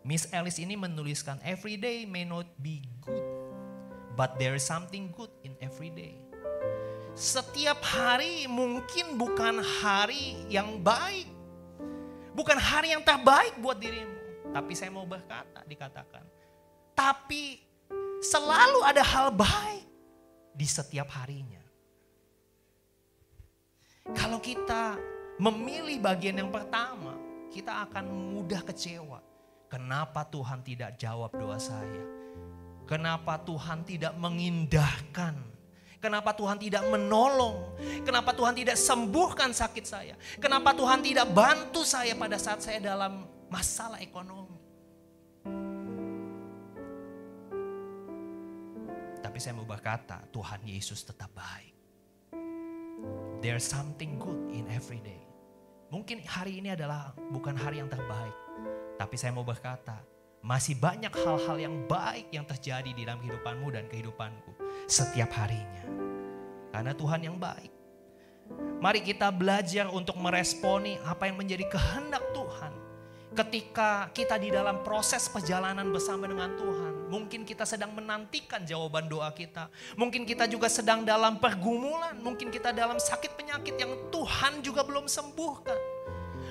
Miss 0.03 0.27
Ellis 0.31 0.59
ini 0.59 0.75
menuliskan, 0.75 1.39
every 1.45 1.79
day 1.79 2.03
may 2.03 2.27
not 2.27 2.47
be 2.59 2.83
good, 3.03 3.23
but 4.19 4.35
there 4.35 4.55
is 4.55 4.65
something 4.65 5.11
good 5.15 5.31
in 5.47 5.55
every 5.63 5.89
day. 5.91 6.19
Setiap 7.15 7.79
hari 7.79 8.43
mungkin 8.51 9.15
bukan 9.15 9.63
hari 9.63 10.35
yang 10.51 10.83
baik, 10.83 11.31
bukan 12.35 12.59
hari 12.59 12.91
yang 12.91 13.03
terbaik 13.07 13.55
buat 13.63 13.79
dirimu. 13.79 14.11
Tapi 14.51 14.75
saya 14.75 14.91
mau 14.91 15.07
berkata, 15.07 15.63
dikatakan, 15.63 16.27
tapi 16.91 17.63
selalu 18.19 18.83
ada 18.83 18.99
hal 18.99 19.31
baik 19.31 19.87
di 20.55 20.63
setiap 20.63 21.11
harinya. 21.19 21.61
Kalau 24.15 24.39
kita 24.39 24.95
memilih 25.37 25.99
bagian 25.99 26.39
yang 26.39 26.51
pertama, 26.53 27.19
kita 27.51 27.83
akan 27.83 28.07
mudah 28.07 28.63
kecewa. 28.63 29.19
Kenapa 29.67 30.23
Tuhan 30.23 30.63
tidak 30.63 30.95
jawab 30.95 31.35
doa 31.35 31.59
saya? 31.59 32.05
Kenapa 32.87 33.41
Tuhan 33.41 33.83
tidak 33.83 34.13
mengindahkan? 34.15 35.35
Kenapa 35.99 36.37
Tuhan 36.37 36.61
tidak 36.61 36.85
menolong? 36.85 37.73
Kenapa 38.05 38.29
Tuhan 38.31 38.53
tidak 38.53 38.77
sembuhkan 38.77 39.49
sakit 39.51 39.85
saya? 39.89 40.13
Kenapa 40.37 40.71
Tuhan 40.77 41.01
tidak 41.01 41.33
bantu 41.33 41.81
saya 41.81 42.13
pada 42.13 42.37
saat 42.37 42.61
saya 42.61 42.77
dalam 42.77 43.25
masalah 43.49 43.97
ekonomi? 43.97 44.54
Tapi 49.25 49.41
saya 49.41 49.57
mau 49.57 49.65
berkata, 49.65 50.21
Tuhan 50.29 50.61
Yesus 50.69 51.01
tetap 51.01 51.33
baik. 51.33 51.73
There's 53.41 53.65
something 53.65 54.21
good 54.21 54.53
in 54.53 54.69
every 54.69 55.01
day. 55.01 55.25
Mungkin 55.89 56.21
hari 56.29 56.61
ini 56.61 56.77
adalah 56.77 57.17
bukan 57.33 57.57
hari 57.57 57.81
yang 57.81 57.89
terbaik. 57.89 58.37
Tapi 59.01 59.17
saya 59.17 59.33
mau 59.33 59.41
berkata, 59.41 59.97
masih 60.45 60.77
banyak 60.77 61.09
hal-hal 61.09 61.57
yang 61.57 61.89
baik 61.89 62.29
yang 62.29 62.45
terjadi 62.45 62.93
di 62.93 63.01
dalam 63.01 63.17
kehidupanmu 63.25 63.73
dan 63.73 63.89
kehidupanku 63.89 64.61
setiap 64.85 65.33
harinya. 65.33 65.89
Karena 66.69 66.93
Tuhan 66.93 67.25
yang 67.25 67.41
baik. 67.41 67.73
Mari 68.77 69.01
kita 69.01 69.33
belajar 69.33 69.89
untuk 69.89 70.21
meresponi 70.21 71.01
apa 71.01 71.25
yang 71.25 71.41
menjadi 71.41 71.65
kehendak 71.65 72.21
Tuhan. 72.29 72.44
Ketika 73.35 74.09
kita 74.15 74.39
di 74.39 74.47
dalam 74.47 74.79
proses 74.79 75.27
perjalanan 75.27 75.91
bersama 75.91 76.23
dengan 76.23 76.55
Tuhan 76.55 76.95
Mungkin 77.05 77.45
kita 77.45 77.69
sedang 77.69 77.93
menantikan 77.93 78.65
jawaban 78.65 79.05
doa 79.05 79.29
kita. 79.29 79.69
Mungkin 79.93 80.25
kita 80.25 80.49
juga 80.49 80.65
sedang 80.65 81.05
dalam 81.05 81.37
pergumulan. 81.37 82.17
Mungkin 82.17 82.49
kita 82.49 82.73
dalam 82.73 82.97
sakit 82.97 83.37
penyakit 83.37 83.77
yang 83.77 83.93
Tuhan 84.09 84.65
juga 84.65 84.81
belum 84.81 85.05
sembuhkan. 85.05 85.79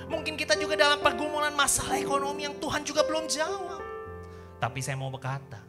Mungkin 0.07 0.39
kita 0.39 0.55
juga 0.55 0.79
dalam 0.79 1.03
pergumulan 1.03 1.51
masalah 1.51 1.99
ekonomi 1.99 2.47
yang 2.47 2.55
Tuhan 2.57 2.87
juga 2.87 3.03
belum 3.03 3.27
jawab. 3.27 3.81
Tapi 4.61 4.79
saya 4.79 4.95
mau 4.95 5.11
berkata, 5.11 5.59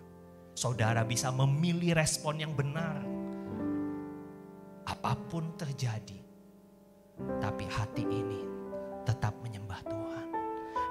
saudara 0.55 1.03
bisa 1.03 1.35
memilih 1.35 1.97
respon 1.97 2.39
yang 2.39 2.53
benar. 2.55 3.03
Apa 4.87 5.19
pun 5.27 5.51
terjadi, 5.59 6.21
tapi 7.43 7.67
hati 7.67 8.05
ini 8.07 8.41
tetap. 9.03 9.46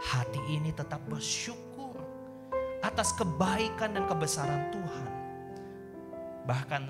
Hati 0.05 0.41
ini 0.53 0.69
tetap 0.69 1.01
bersyukur 1.09 1.97
atas 2.85 3.09
kebaikan 3.17 3.97
dan 3.97 4.05
kebesaran 4.05 4.69
Tuhan. 4.69 5.09
Bahkan 6.45 6.81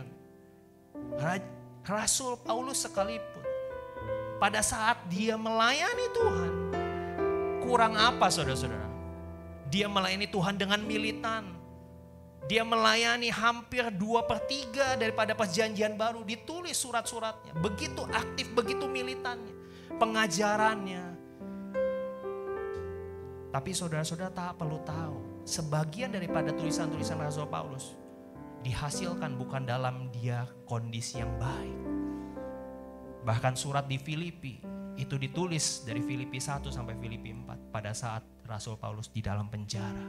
Rasul 1.88 2.36
Paulus 2.43 2.84
sekalipun 2.84 3.43
pada 4.36 4.60
saat 4.60 4.99
dia 5.08 5.39
melayani 5.39 6.08
Tuhan, 6.12 6.54
kurang 7.63 7.95
apa 7.95 8.28
saudara-saudara? 8.28 8.91
Dia 9.71 9.88
melayani 9.88 10.28
Tuhan 10.28 10.60
dengan 10.60 10.84
militan. 10.84 11.56
Dia 12.45 12.62
melayani 12.62 13.34
hampir 13.34 13.89
dua 13.95 14.21
per 14.28 14.43
tiga 14.45 14.93
daripada 14.99 15.34
perjanjian 15.34 15.97
baru. 15.97 16.21
Ditulis 16.21 16.78
surat-suratnya. 16.78 17.58
Begitu 17.58 18.06
aktif, 18.13 18.54
begitu 18.54 18.86
militannya. 18.86 19.49
Pengajarannya. 19.97 21.14
Tapi 23.56 23.72
saudara-saudara 23.72 24.36
tak 24.36 24.60
perlu 24.60 24.84
tahu, 24.84 25.48
sebagian 25.48 26.12
daripada 26.12 26.52
tulisan-tulisan 26.52 27.24
Rasul 27.24 27.48
Paulus 27.48 27.96
dihasilkan 28.68 29.39
bukan 29.39 29.63
dalam 29.63 30.12
dia 30.12 30.44
kondisi 30.68 31.24
yang 31.24 31.32
baik. 31.39 31.80
Bahkan 33.24 33.56
surat 33.56 33.88
di 33.88 33.96
Filipi 33.96 34.60
itu 35.00 35.15
ditulis 35.15 35.88
dari 35.88 36.04
Filipi 36.04 36.36
1 36.36 36.68
sampai 36.68 37.00
Filipi 37.00 37.32
4 37.32 37.72
pada 37.72 37.96
saat 37.96 38.28
Rasul 38.44 38.76
Paulus 38.76 39.08
di 39.08 39.24
dalam 39.24 39.48
penjara. 39.48 40.04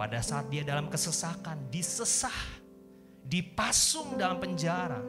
Pada 0.00 0.24
saat 0.24 0.48
dia 0.48 0.64
dalam 0.64 0.88
kesesakan, 0.88 1.68
disesah, 1.68 2.56
dipasung 3.20 4.16
dalam 4.16 4.40
penjara. 4.40 5.04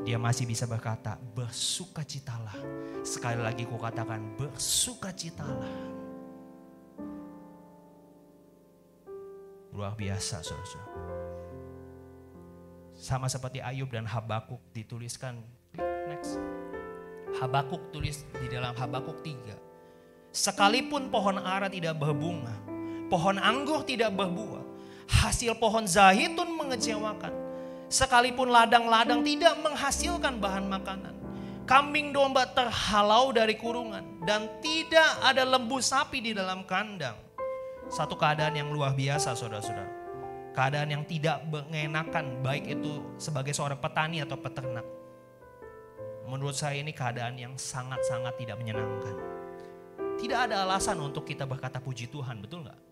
Dia 0.00 0.16
masih 0.16 0.48
bisa 0.48 0.64
berkata, 0.64 1.20
bersukacitalah. 1.36 2.56
Sekali 3.04 3.40
lagi 3.44 3.68
ku 3.68 3.76
katakan, 3.76 4.32
bersukacitalah. 4.40 6.00
Luar 9.70 9.94
biasa, 9.94 10.42
saudara 10.42 10.82
Sama 12.96 13.32
seperti 13.32 13.64
Ayub 13.64 13.88
dan 13.88 14.04
Habakuk 14.04 14.60
dituliskan. 14.76 15.40
Next. 16.08 16.36
Habakuk 17.38 17.94
tulis 17.94 18.26
di 18.42 18.50
dalam 18.50 18.74
Habakuk 18.74 19.22
3. 19.24 20.34
Sekalipun 20.34 21.08
pohon 21.08 21.40
ara 21.40 21.72
tidak 21.72 21.96
berbunga, 21.96 22.54
pohon 23.08 23.38
anggur 23.38 23.82
tidak 23.82 24.14
berbuah, 24.14 24.62
hasil 25.08 25.56
pohon 25.58 25.86
zahitun 25.88 26.54
mengecewakan. 26.54 27.39
Sekalipun 27.90 28.54
ladang-ladang 28.54 29.26
tidak 29.26 29.58
menghasilkan 29.66 30.38
bahan 30.38 30.70
makanan. 30.70 31.14
Kambing 31.66 32.14
domba 32.14 32.46
terhalau 32.46 33.34
dari 33.34 33.58
kurungan 33.58 34.22
dan 34.22 34.46
tidak 34.62 35.10
ada 35.26 35.42
lembu 35.42 35.82
sapi 35.82 36.22
di 36.22 36.30
dalam 36.30 36.62
kandang. 36.62 37.18
Satu 37.90 38.14
keadaan 38.14 38.54
yang 38.54 38.70
luar 38.70 38.94
biasa 38.94 39.34
saudara-saudara. 39.34 39.90
Keadaan 40.54 40.94
yang 40.94 41.02
tidak 41.02 41.42
mengenakan 41.50 42.38
baik 42.46 42.78
itu 42.78 43.02
sebagai 43.18 43.50
seorang 43.50 43.78
petani 43.82 44.22
atau 44.22 44.38
peternak. 44.38 44.86
Menurut 46.30 46.54
saya 46.54 46.78
ini 46.78 46.94
keadaan 46.94 47.34
yang 47.38 47.58
sangat-sangat 47.58 48.38
tidak 48.38 48.54
menyenangkan. 48.62 49.18
Tidak 50.14 50.38
ada 50.46 50.62
alasan 50.62 50.98
untuk 51.02 51.26
kita 51.26 51.42
berkata 51.42 51.82
puji 51.82 52.06
Tuhan, 52.06 52.38
betul 52.38 52.66
nggak? 52.66 52.89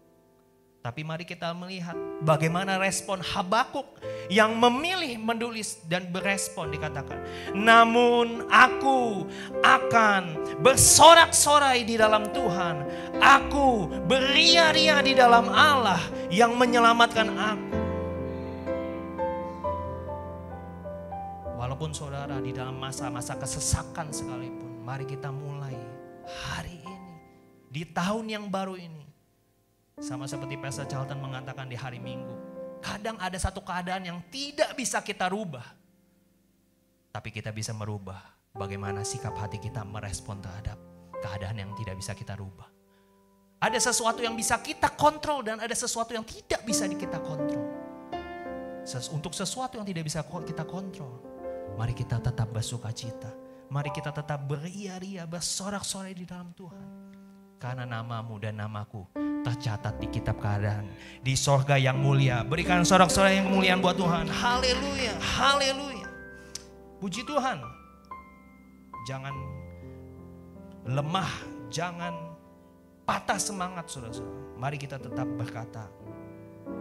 Tapi 0.78 1.02
mari 1.02 1.26
kita 1.26 1.50
melihat 1.58 1.98
bagaimana 2.22 2.78
respon 2.78 3.18
Habakuk 3.18 3.98
yang 4.30 4.54
memilih 4.54 5.18
menulis 5.18 5.82
dan 5.90 6.06
berespon 6.14 6.70
dikatakan. 6.70 7.18
Namun 7.50 8.46
aku 8.46 9.26
akan 9.58 10.38
bersorak-sorai 10.62 11.82
di 11.82 11.98
dalam 11.98 12.30
Tuhan. 12.30 12.86
Aku 13.18 13.90
beria-ria 14.06 15.02
di 15.02 15.18
dalam 15.18 15.50
Allah 15.50 15.98
yang 16.30 16.54
menyelamatkan 16.54 17.26
aku. 17.26 17.78
Walaupun 21.58 21.90
saudara 21.90 22.38
di 22.38 22.54
dalam 22.54 22.78
masa-masa 22.78 23.34
kesesakan 23.34 24.14
sekalipun. 24.14 24.86
Mari 24.86 25.10
kita 25.10 25.34
mulai 25.34 25.74
hari 26.22 26.78
ini. 26.86 27.10
Di 27.66 27.82
tahun 27.82 28.30
yang 28.30 28.46
baru 28.46 28.78
ini 28.78 29.07
sama 29.98 30.30
seperti 30.30 30.54
Pastor 30.58 30.86
Charlton 30.86 31.18
mengatakan 31.18 31.66
di 31.66 31.74
hari 31.74 31.98
Minggu. 31.98 32.34
Kadang 32.78 33.18
ada 33.18 33.34
satu 33.34 33.58
keadaan 33.66 34.06
yang 34.06 34.18
tidak 34.30 34.70
bisa 34.78 35.02
kita 35.02 35.26
rubah. 35.26 35.66
Tapi 37.10 37.34
kita 37.34 37.50
bisa 37.50 37.74
merubah 37.74 38.22
bagaimana 38.54 39.02
sikap 39.02 39.34
hati 39.34 39.58
kita 39.58 39.82
merespon 39.82 40.38
terhadap 40.38 40.78
keadaan 41.18 41.58
yang 41.58 41.70
tidak 41.74 41.98
bisa 41.98 42.14
kita 42.14 42.38
rubah. 42.38 42.70
Ada 43.58 43.90
sesuatu 43.90 44.22
yang 44.22 44.38
bisa 44.38 44.54
kita 44.62 44.94
kontrol 44.94 45.42
dan 45.42 45.58
ada 45.58 45.74
sesuatu 45.74 46.14
yang 46.14 46.22
tidak 46.22 46.62
bisa 46.62 46.86
kita 46.86 47.18
kontrol. 47.18 47.66
Untuk 49.10 49.34
sesuatu 49.34 49.82
yang 49.82 49.86
tidak 49.90 50.06
bisa 50.06 50.22
kita 50.22 50.62
kontrol, 50.62 51.18
mari 51.74 51.90
kita 51.90 52.22
tetap 52.22 52.54
bersuka 52.54 52.94
cita. 52.94 53.34
Mari 53.68 53.90
kita 53.90 54.14
tetap 54.14 54.46
beria-ria, 54.46 55.26
bersorak-sorai 55.26 56.14
di 56.14 56.22
dalam 56.22 56.54
Tuhan. 56.54 56.86
Karena 57.58 57.82
namamu 57.82 58.38
dan 58.38 58.62
namaku 58.62 59.27
tercatat 59.42 59.98
di 59.98 60.06
kitab 60.10 60.38
keadaan. 60.42 60.88
Di 61.22 61.34
sorga 61.34 61.78
yang 61.78 61.98
mulia. 61.98 62.42
Berikan 62.46 62.82
sorak-sorak 62.82 63.34
yang 63.34 63.46
kemuliaan 63.50 63.78
buat 63.82 63.96
Tuhan. 63.98 64.26
Haleluya, 64.28 65.14
haleluya. 65.18 66.08
Puji 66.98 67.22
Tuhan. 67.26 67.62
Jangan 69.06 69.34
lemah, 70.88 71.32
jangan 71.72 72.14
patah 73.08 73.40
semangat 73.40 73.88
saudara-saudara. 73.88 74.58
Mari 74.58 74.76
kita 74.76 74.96
tetap 75.00 75.28
berkata, 75.38 75.88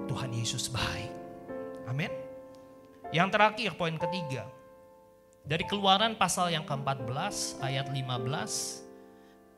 Tuhan 0.07 0.31
Yesus 0.33 0.67
baik. 0.71 1.11
Amin. 1.87 2.11
Yang 3.15 3.29
terakhir 3.31 3.71
poin 3.79 3.95
ketiga. 3.95 4.47
Dari 5.47 5.63
keluaran 5.63 6.19
pasal 6.19 6.51
yang 6.51 6.67
ke-14 6.67 7.63
ayat 7.63 7.87
15 7.87 8.86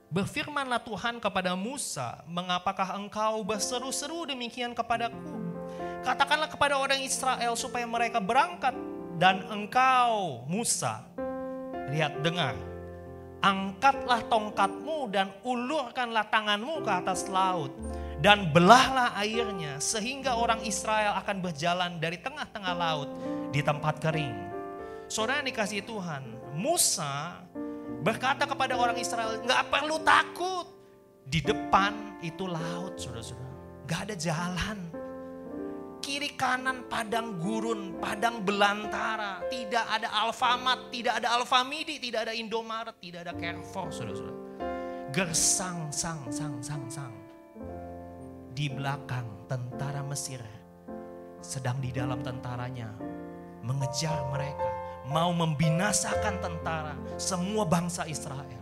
Berfirmanlah 0.10 0.82
Tuhan 0.82 1.22
kepada 1.22 1.54
Musa, 1.54 2.26
mengapakah 2.26 2.98
engkau 2.98 3.46
berseru-seru 3.46 4.26
demikian 4.26 4.74
kepadaku? 4.74 5.38
Katakanlah 6.02 6.50
kepada 6.50 6.82
orang 6.82 7.06
Israel 7.06 7.54
supaya 7.54 7.86
mereka 7.86 8.18
berangkat 8.18 8.74
dan 9.22 9.46
engkau 9.54 10.42
Musa, 10.50 11.06
lihat 11.94 12.26
dengar, 12.26 12.58
angkatlah 13.38 14.26
tongkatmu 14.26 15.14
dan 15.14 15.30
ulurkanlah 15.46 16.26
tanganmu 16.34 16.82
ke 16.82 16.90
atas 16.90 17.30
laut 17.30 17.70
dan 18.18 18.50
belahlah 18.50 19.14
airnya 19.14 19.78
sehingga 19.78 20.42
orang 20.42 20.66
Israel 20.66 21.22
akan 21.22 21.38
berjalan 21.38 22.02
dari 22.02 22.18
tengah-tengah 22.18 22.74
laut 22.74 23.14
di 23.54 23.62
tempat 23.62 24.02
kering. 24.02 24.34
Saudara 25.06 25.46
dikasih 25.46 25.86
Tuhan, 25.86 26.26
Musa 26.58 27.46
Berkata 28.00 28.48
kepada 28.48 28.80
orang 28.80 28.96
Israel, 28.96 29.44
nggak 29.44 29.64
perlu 29.68 29.98
takut. 30.08 30.68
Di 31.30 31.44
depan 31.46 32.18
itu 32.26 32.50
laut, 32.50 32.98
saudara-saudara. 32.98 33.86
Gak 33.86 34.02
ada 34.10 34.16
jalan. 34.18 34.78
Kiri 36.02 36.34
kanan 36.34 36.90
padang 36.90 37.38
gurun, 37.38 38.02
padang 38.02 38.42
belantara. 38.42 39.46
Tidak 39.46 39.86
ada 39.94 40.10
Alfamart, 40.26 40.90
tidak 40.90 41.22
ada 41.22 41.38
Alfamidi, 41.38 42.02
tidak 42.02 42.26
ada 42.26 42.34
Indomaret, 42.34 42.98
tidak 42.98 43.30
ada 43.30 43.34
Carrefour, 43.38 43.94
saudara-saudara. 43.94 44.40
Gersang, 45.14 45.94
sang, 45.94 46.22
sang, 46.34 46.58
sang, 46.66 46.86
sang. 46.90 47.14
Di 48.58 48.74
belakang 48.74 49.46
tentara 49.46 50.02
Mesir 50.02 50.42
sedang 51.40 51.78
di 51.80 51.94
dalam 51.94 52.20
tentaranya 52.20 52.90
mengejar 53.64 54.28
mereka 54.34 54.79
mau 55.10 55.34
membinasakan 55.34 56.38
tentara 56.38 56.94
semua 57.18 57.66
bangsa 57.66 58.06
Israel. 58.06 58.62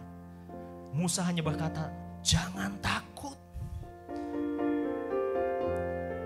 Musa 0.95 1.21
hanya 1.27 1.43
berkata, 1.43 1.91
"Jangan 2.23 2.79
takut." 2.79 3.35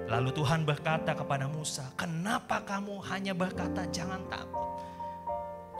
Lalu 0.07 0.29
Tuhan 0.31 0.61
berkata 0.63 1.17
kepada 1.17 1.49
Musa, 1.49 1.89
"Kenapa 1.97 2.61
kamu 2.61 3.01
hanya 3.09 3.33
berkata 3.33 3.89
jangan 3.89 4.21
takut?" 4.29 4.69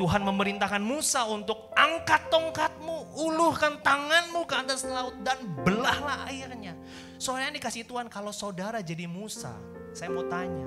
Tuhan 0.02 0.26
memerintahkan 0.26 0.82
Musa 0.82 1.30
untuk 1.30 1.70
angkat 1.78 2.34
tongkatmu, 2.34 3.22
ulurkan 3.22 3.86
tanganmu 3.86 4.50
ke 4.50 4.56
atas 4.58 4.82
laut 4.82 5.14
dan 5.22 5.38
belahlah 5.62 6.26
airnya. 6.26 6.74
Soalnya 7.22 7.54
dikasih 7.54 7.86
Tuhan 7.86 8.10
kalau 8.10 8.34
saudara 8.34 8.82
jadi 8.82 9.06
Musa, 9.06 9.54
saya 9.94 10.10
mau 10.10 10.26
tanya, 10.26 10.66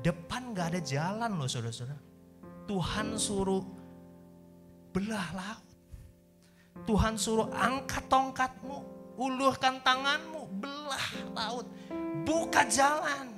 depan 0.00 0.56
gak 0.56 0.72
ada 0.72 0.80
jalan 0.80 1.36
loh 1.36 1.44
saudara-saudara. 1.44 2.11
Tuhan 2.72 3.20
suruh 3.20 3.60
belah 4.96 5.28
laut. 5.36 5.68
Tuhan 6.88 7.20
suruh 7.20 7.52
angkat 7.52 8.08
tongkatmu, 8.08 8.80
ulurkan 9.20 9.84
tanganmu, 9.84 10.48
belah 10.56 11.08
laut, 11.36 11.68
buka 12.24 12.64
jalan. 12.72 13.28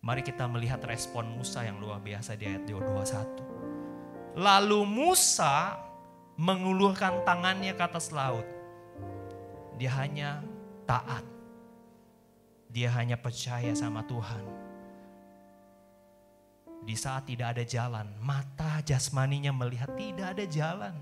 Mari 0.00 0.24
kita 0.24 0.48
melihat 0.48 0.80
respon 0.88 1.28
Musa 1.36 1.68
yang 1.68 1.84
luar 1.84 2.00
biasa 2.00 2.32
di 2.32 2.48
ayat 2.48 2.64
21. 2.64 4.40
Lalu 4.40 4.88
Musa 4.88 5.76
mengulurkan 6.40 7.28
tangannya 7.28 7.76
ke 7.76 7.82
atas 7.84 8.08
laut. 8.08 8.48
Dia 9.76 10.00
hanya 10.00 10.40
taat. 10.88 11.28
Dia 12.72 12.88
hanya 12.96 13.20
percaya 13.20 13.76
sama 13.76 14.00
Tuhan 14.08 14.65
di 16.86 16.94
saat 16.94 17.26
tidak 17.26 17.58
ada 17.58 17.66
jalan, 17.66 18.06
mata 18.22 18.78
jasmaninya 18.86 19.50
melihat 19.50 19.90
tidak 19.98 20.38
ada 20.38 20.44
jalan. 20.46 20.94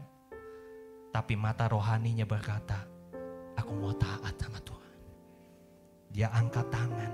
Tapi 1.13 1.37
mata 1.37 1.69
rohaninya 1.69 2.25
berkata, 2.25 2.89
aku 3.53 3.73
mau 3.77 3.93
taat 3.93 4.33
sama 4.41 4.65
Tuhan. 4.65 4.95
Dia 6.09 6.33
angkat 6.33 6.67
tangan. 6.73 7.13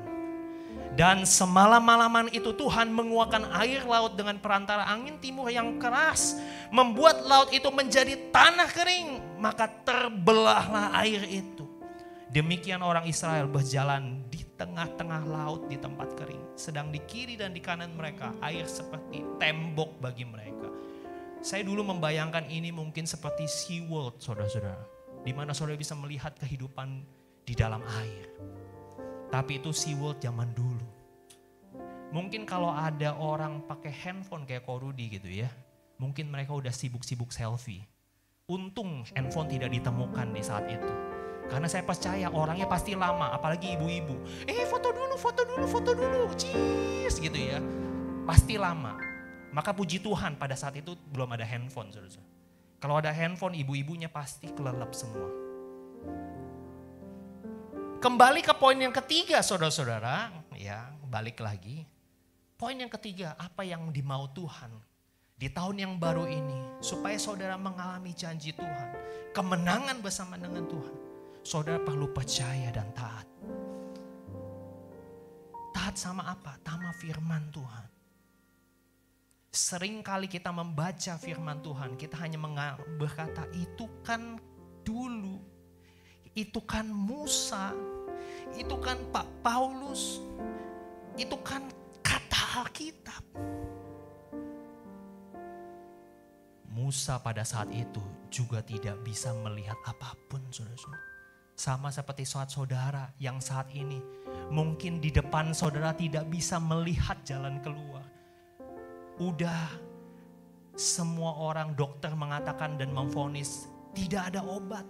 Dan 0.94 1.26
semalam-malaman 1.26 2.30
itu 2.30 2.54
Tuhan 2.54 2.94
menguakkan 2.94 3.50
air 3.58 3.82
laut 3.86 4.14
dengan 4.14 4.38
perantara 4.38 4.86
angin 4.86 5.18
timur 5.18 5.50
yang 5.50 5.78
keras. 5.82 6.38
Membuat 6.70 7.26
laut 7.26 7.50
itu 7.50 7.66
menjadi 7.74 8.30
tanah 8.30 8.70
kering. 8.70 9.38
Maka 9.38 9.66
terbelahlah 9.82 10.94
air 11.02 11.26
itu. 11.26 11.66
Demikian 12.30 12.82
orang 12.86 13.10
Israel 13.10 13.50
berjalan 13.50 14.22
tengah-tengah 14.60 15.24
laut 15.24 15.64
di 15.72 15.80
tempat 15.80 16.12
kering. 16.20 16.52
Sedang 16.52 16.92
di 16.92 17.00
kiri 17.08 17.40
dan 17.40 17.56
di 17.56 17.64
kanan 17.64 17.96
mereka 17.96 18.36
air 18.44 18.68
seperti 18.68 19.24
tembok 19.40 19.96
bagi 20.04 20.28
mereka. 20.28 20.68
Saya 21.40 21.64
dulu 21.64 21.80
membayangkan 21.88 22.44
ini 22.52 22.68
mungkin 22.68 23.08
seperti 23.08 23.48
sea 23.48 23.80
world 23.88 24.20
saudara-saudara. 24.20 24.84
Di 25.24 25.32
mana 25.32 25.56
saudara 25.56 25.80
bisa 25.80 25.96
melihat 25.96 26.36
kehidupan 26.36 27.00
di 27.48 27.56
dalam 27.56 27.80
air. 28.04 28.28
Tapi 29.32 29.64
itu 29.64 29.72
sea 29.72 29.96
world 29.96 30.20
zaman 30.20 30.52
dulu. 30.52 30.84
Mungkin 32.12 32.44
kalau 32.44 32.68
ada 32.68 33.16
orang 33.16 33.64
pakai 33.64 33.94
handphone 34.04 34.44
kayak 34.44 34.68
Korudi 34.68 35.16
gitu 35.16 35.32
ya. 35.32 35.48
Mungkin 35.96 36.28
mereka 36.28 36.52
udah 36.52 36.72
sibuk-sibuk 36.74 37.32
selfie. 37.32 37.88
Untung 38.44 39.08
handphone 39.16 39.48
tidak 39.48 39.72
ditemukan 39.72 40.28
di 40.36 40.42
saat 40.44 40.68
itu. 40.68 41.09
Karena 41.50 41.66
saya 41.66 41.82
percaya 41.82 42.30
orangnya 42.30 42.70
pasti 42.70 42.94
lama, 42.94 43.34
apalagi 43.34 43.74
ibu-ibu. 43.74 44.46
Eh 44.46 44.62
foto 44.70 44.94
dulu, 44.94 45.18
foto 45.18 45.42
dulu, 45.42 45.66
foto 45.66 45.90
dulu, 45.98 46.30
cheese 46.38 47.18
gitu 47.18 47.34
ya. 47.34 47.58
Pasti 48.22 48.54
lama. 48.54 48.94
Maka 49.50 49.74
puji 49.74 49.98
Tuhan 49.98 50.38
pada 50.38 50.54
saat 50.54 50.78
itu 50.78 50.94
belum 51.10 51.34
ada 51.34 51.42
handphone 51.42 51.90
saudara. 51.90 52.22
Kalau 52.78 53.02
ada 53.02 53.10
handphone 53.10 53.58
ibu-ibunya 53.58 54.06
pasti 54.06 54.46
kelelep 54.54 54.94
semua. 54.94 55.26
Kembali 57.98 58.40
ke 58.46 58.54
poin 58.54 58.78
yang 58.78 58.94
ketiga 58.94 59.42
saudara-saudara, 59.42 60.30
ya 60.54 60.88
balik 61.10 61.42
lagi. 61.42 61.82
Poin 62.54 62.78
yang 62.78 62.88
ketiga, 62.88 63.34
apa 63.36 63.66
yang 63.66 63.90
dimau 63.90 64.30
Tuhan 64.30 64.70
di 65.34 65.50
tahun 65.50 65.76
yang 65.82 65.92
baru 65.98 66.30
ini 66.30 66.78
supaya 66.78 67.18
saudara 67.18 67.58
mengalami 67.58 68.14
janji 68.14 68.54
Tuhan, 68.54 68.88
kemenangan 69.34 69.98
bersama 70.00 70.38
dengan 70.40 70.64
Tuhan 70.64 70.99
saudara 71.40 71.80
perlu 71.80 72.10
percaya 72.12 72.68
dan 72.72 72.88
taat. 72.92 73.26
Taat 75.72 75.96
sama 75.96 76.28
apa? 76.28 76.60
Tama 76.60 76.92
firman 77.00 77.48
Tuhan. 77.50 77.88
Sering 79.50 80.06
kali 80.06 80.30
kita 80.30 80.54
membaca 80.54 81.18
firman 81.18 81.58
Tuhan, 81.58 81.98
kita 81.98 82.14
hanya 82.22 82.38
berkata 82.94 83.50
itu 83.50 83.90
kan 84.06 84.38
dulu, 84.86 85.42
itu 86.38 86.62
kan 86.62 86.86
Musa, 86.86 87.74
itu 88.54 88.78
kan 88.78 88.94
Pak 89.10 89.26
Paulus, 89.42 90.22
itu 91.18 91.34
kan 91.42 91.66
kata 91.98 92.62
Alkitab. 92.62 93.24
Musa 96.70 97.18
pada 97.18 97.42
saat 97.42 97.74
itu 97.74 98.02
juga 98.30 98.62
tidak 98.62 99.02
bisa 99.02 99.34
melihat 99.42 99.76
apa 99.82 100.14
pun 100.30 100.38
saudara-saudara. 100.54 101.19
Sama 101.60 101.92
seperti 101.92 102.24
saat 102.24 102.48
saudara 102.48 103.12
yang 103.20 103.36
saat 103.36 103.68
ini 103.76 104.00
mungkin 104.48 104.96
di 104.96 105.12
depan 105.12 105.52
saudara 105.52 105.92
tidak 105.92 106.24
bisa 106.32 106.56
melihat 106.56 107.20
jalan 107.20 107.60
keluar. 107.60 108.00
Udah 109.20 109.68
semua 110.72 111.36
orang 111.36 111.76
dokter 111.76 112.16
mengatakan 112.16 112.80
dan 112.80 112.96
memfonis 112.96 113.68
tidak 113.92 114.32
ada 114.32 114.40
obat. 114.40 114.88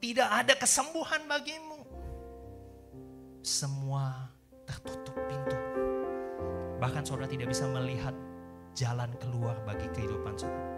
Tidak 0.00 0.24
ada 0.24 0.56
kesembuhan 0.56 1.28
bagimu. 1.28 1.84
Semua 3.44 4.32
tertutup 4.64 5.12
pintu. 5.28 5.60
Bahkan 6.80 7.04
saudara 7.04 7.28
tidak 7.28 7.52
bisa 7.52 7.68
melihat 7.68 8.16
jalan 8.72 9.12
keluar 9.20 9.60
bagi 9.68 9.84
kehidupan 9.92 10.40
saudara. 10.40 10.72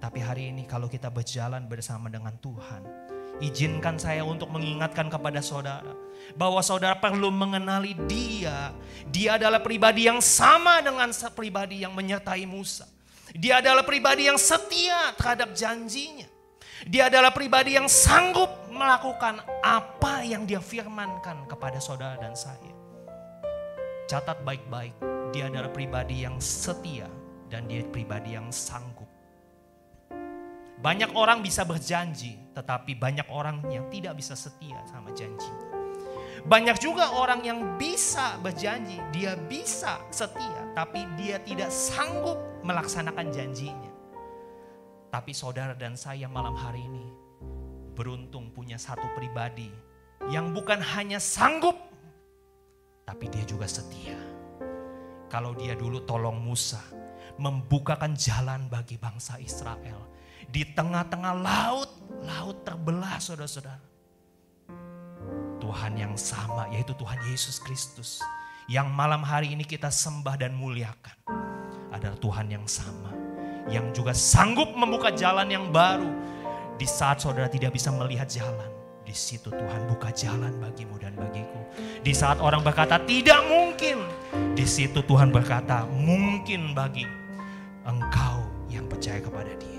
Tapi 0.00 0.24
hari 0.24 0.56
ini 0.56 0.64
kalau 0.64 0.88
kita 0.88 1.12
berjalan 1.12 1.68
bersama 1.68 2.08
dengan 2.08 2.32
Tuhan, 2.40 3.05
Izinkan 3.36 4.00
saya 4.00 4.24
untuk 4.24 4.48
mengingatkan 4.48 5.12
kepada 5.12 5.44
saudara 5.44 5.92
bahwa 6.34 6.58
saudara 6.64 6.96
perlu 6.96 7.28
mengenali 7.28 7.92
dia. 8.08 8.72
Dia 9.12 9.36
adalah 9.36 9.60
pribadi 9.60 10.08
yang 10.08 10.24
sama 10.24 10.80
dengan 10.80 11.12
pribadi 11.36 11.84
yang 11.84 11.92
menyertai 11.92 12.48
Musa. 12.48 12.88
Dia 13.36 13.60
adalah 13.60 13.84
pribadi 13.84 14.26
yang 14.26 14.40
setia 14.40 15.12
terhadap 15.20 15.52
janjinya. 15.52 16.26
Dia 16.88 17.12
adalah 17.12 17.32
pribadi 17.32 17.76
yang 17.76 17.88
sanggup 17.88 18.48
melakukan 18.72 19.40
apa 19.64 20.24
yang 20.24 20.44
dia 20.44 20.60
firmankan 20.60 21.48
kepada 21.48 21.80
saudara 21.80 22.16
dan 22.20 22.36
saya. 22.36 22.72
Catat 24.06 24.44
baik-baik, 24.46 24.94
dia 25.34 25.50
adalah 25.50 25.72
pribadi 25.72 26.22
yang 26.22 26.38
setia 26.38 27.10
dan 27.50 27.66
dia 27.66 27.82
pribadi 27.88 28.38
yang 28.38 28.52
sanggup. 28.54 29.05
Banyak 30.76 31.16
orang 31.16 31.40
bisa 31.40 31.64
berjanji, 31.64 32.36
tetapi 32.52 33.00
banyak 33.00 33.24
orang 33.32 33.64
yang 33.72 33.88
tidak 33.88 34.12
bisa 34.20 34.36
setia 34.36 34.76
sama 34.84 35.08
janji. 35.16 35.48
Banyak 36.46 36.78
juga 36.78 37.16
orang 37.16 37.42
yang 37.42 37.58
bisa 37.80 38.36
berjanji, 38.38 39.00
dia 39.10 39.34
bisa 39.34 39.98
setia, 40.12 40.68
tapi 40.76 41.02
dia 41.16 41.40
tidak 41.40 41.72
sanggup 41.72 42.38
melaksanakan 42.62 43.32
janjinya. 43.32 43.92
Tapi 45.10 45.32
saudara 45.32 45.72
dan 45.72 45.96
saya 45.96 46.28
malam 46.28 46.52
hari 46.52 46.84
ini 46.84 47.08
beruntung 47.96 48.52
punya 48.52 48.76
satu 48.76 49.08
pribadi 49.16 49.72
yang 50.28 50.52
bukan 50.52 50.78
hanya 50.78 51.16
sanggup, 51.16 51.74
tapi 53.08 53.32
dia 53.32 53.42
juga 53.48 53.64
setia. 53.64 54.14
Kalau 55.32 55.56
dia 55.56 55.72
dulu 55.74 56.04
tolong 56.04 56.36
Musa, 56.36 56.84
membukakan 57.40 58.12
jalan 58.14 58.68
bagi 58.70 59.00
bangsa 59.00 59.40
Israel 59.40 60.15
di 60.50 60.62
tengah-tengah 60.62 61.34
laut, 61.36 61.90
laut 62.22 62.56
terbelah 62.62 63.18
saudara-saudara. 63.18 63.82
Tuhan 65.56 65.98
yang 65.98 66.14
sama 66.14 66.70
yaitu 66.70 66.94
Tuhan 66.94 67.18
Yesus 67.26 67.58
Kristus. 67.58 68.22
Yang 68.66 68.88
malam 68.94 69.22
hari 69.22 69.54
ini 69.54 69.62
kita 69.62 69.90
sembah 69.90 70.38
dan 70.38 70.54
muliakan. 70.54 71.16
Adalah 71.94 72.18
Tuhan 72.18 72.46
yang 72.50 72.66
sama. 72.66 73.14
Yang 73.66 74.02
juga 74.02 74.12
sanggup 74.14 74.74
membuka 74.74 75.10
jalan 75.14 75.46
yang 75.50 75.70
baru. 75.70 76.10
Di 76.76 76.86
saat 76.86 77.22
saudara 77.22 77.50
tidak 77.50 77.74
bisa 77.74 77.90
melihat 77.94 78.26
jalan. 78.30 78.70
Di 79.06 79.14
situ 79.14 79.54
Tuhan 79.54 79.86
buka 79.86 80.10
jalan 80.10 80.50
bagimu 80.58 80.98
dan 80.98 81.14
bagiku. 81.14 81.62
Di 82.02 82.10
saat 82.10 82.42
orang 82.42 82.66
berkata 82.66 82.98
tidak 83.06 83.38
mungkin. 83.46 84.02
Di 84.58 84.66
situ 84.66 84.98
Tuhan 84.98 85.30
berkata 85.30 85.86
mungkin 85.86 86.74
bagi 86.74 87.06
engkau 87.86 88.42
yang 88.66 88.90
percaya 88.90 89.22
kepada 89.22 89.54
dia. 89.62 89.75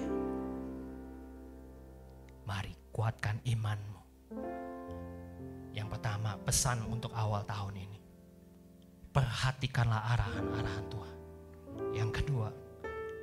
Kuatkan 2.97 3.37
imanmu. 3.45 4.01
Yang 5.77 5.87
pertama, 5.93 6.33
pesan 6.41 6.81
untuk 6.89 7.13
awal 7.13 7.45
tahun 7.45 7.85
ini. 7.85 7.99
Perhatikanlah 9.13 10.17
arahan-arahan 10.17 10.85
Tuhan. 10.89 11.17
Yang 11.93 12.09
kedua, 12.21 12.49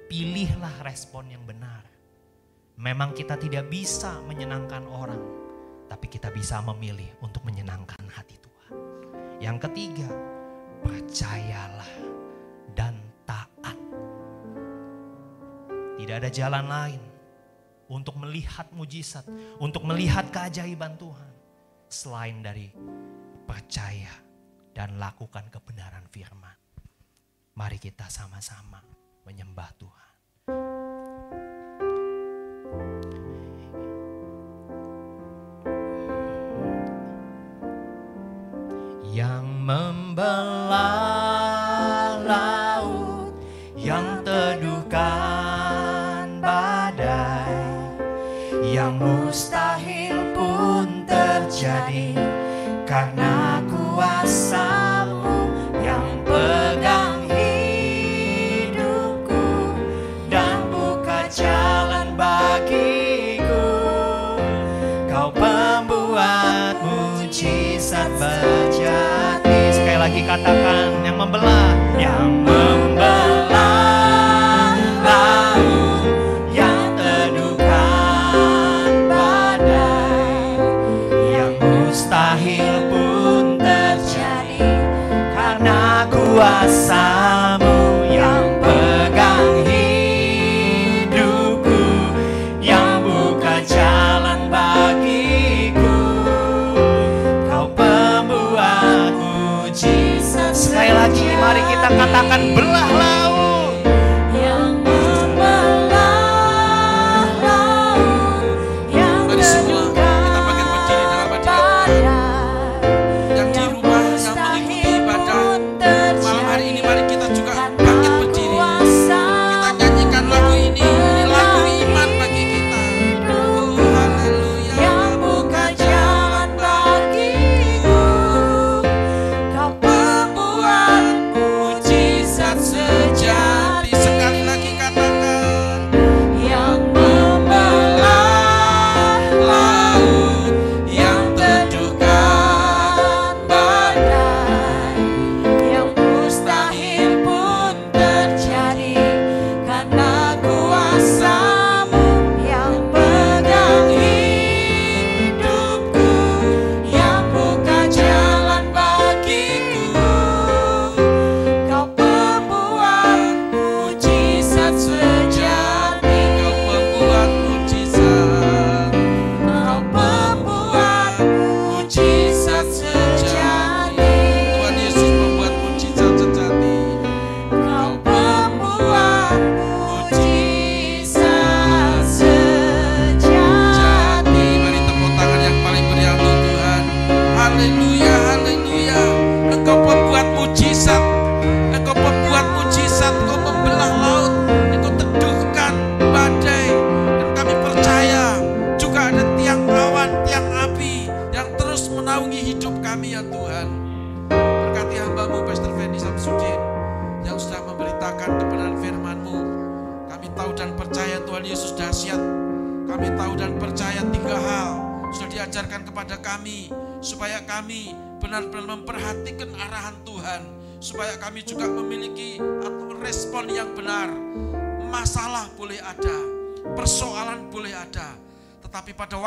pilihlah 0.07 0.87
respon 0.87 1.27
yang 1.27 1.43
benar. 1.43 1.83
Memang 2.79 3.19
kita 3.19 3.35
tidak 3.35 3.67
bisa 3.67 4.23
menyenangkan 4.23 4.87
orang, 4.87 5.23
tapi 5.91 6.07
kita 6.07 6.31
bisa 6.31 6.63
memilih 6.63 7.11
untuk 7.19 7.43
menyenangkan 7.43 8.07
hati 8.15 8.39
Tuhan. 8.39 8.73
Yang 9.43 9.59
ketiga, 9.67 10.11
percayalah 10.87 11.95
dan 12.79 12.95
taat. 13.27 13.79
Tidak 15.99 16.15
ada 16.15 16.31
jalan 16.31 16.67
lain 16.71 17.14
untuk 17.95 18.19
melihat 18.19 18.67
mujizat, 18.75 19.23
untuk 19.63 19.87
melihat 19.87 20.27
keajaiban 20.35 20.99
Tuhan. 20.99 21.31
Selain 21.87 22.43
dari 22.43 22.75
percaya 23.47 24.11
dan 24.75 24.99
lakukan 24.99 25.47
kebenaran 25.47 26.03
firman. 26.11 26.59
Mari 27.55 27.79
kita 27.79 28.11
sama-sama 28.11 28.83
menyembah 29.23 29.71
Tuhan. 29.79 30.13
Yang 39.15 39.47
membelah 39.63 41.14
lagi 70.05 70.21
katakan 70.21 71.01
yang 71.01 71.17
membelah, 71.17 71.73
yang 71.97 72.29
membelah. 72.45 72.94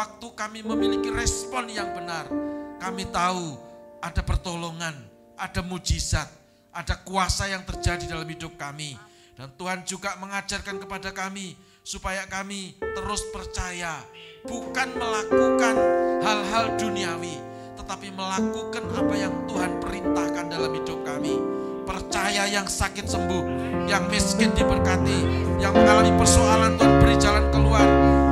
waktu 0.07 0.27
kami 0.39 0.59
memiliki 0.63 1.11
respon 1.11 1.67
yang 1.67 1.91
benar, 1.91 2.31
kami 2.79 3.03
tahu 3.11 3.59
ada 3.99 4.23
pertolongan, 4.23 4.95
ada 5.35 5.59
mujizat, 5.59 6.31
ada 6.71 6.95
kuasa 7.03 7.51
yang 7.51 7.67
terjadi 7.67 8.15
dalam 8.15 8.23
hidup 8.23 8.55
kami. 8.55 8.95
Dan 9.35 9.51
Tuhan 9.59 9.83
juga 9.83 10.15
mengajarkan 10.23 10.79
kepada 10.79 11.11
kami 11.11 11.59
supaya 11.83 12.23
kami 12.23 12.79
terus 12.79 13.19
percaya, 13.35 13.99
bukan 14.47 14.95
melakukan 14.95 15.75
hal-hal 16.23 16.79
duniawi, 16.79 17.35
tetapi 17.75 18.07
melakukan 18.15 18.87
apa 18.95 19.13
yang 19.19 19.35
Tuhan 19.43 19.71
perintahkan 19.83 20.45
dalam 20.47 20.71
hidup 20.71 21.03
kami. 21.03 21.35
Percaya 21.83 22.47
yang 22.47 22.67
sakit 22.67 23.11
sembuh, 23.11 23.43
yang 23.91 24.07
miskin 24.07 24.55
diberkati, 24.55 25.19
yang 25.59 25.75
mengalami 25.75 26.15
persoalan 26.15 26.79
Tuhan 26.79 26.95
beri 26.99 27.15
jalan 27.19 27.45
keluar, 27.51 27.87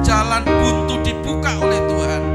jalan 0.06 0.46
buntu 0.46 1.02
dibuka 1.02 1.58
oleh 1.58 1.82
Tuhan. 1.90 2.35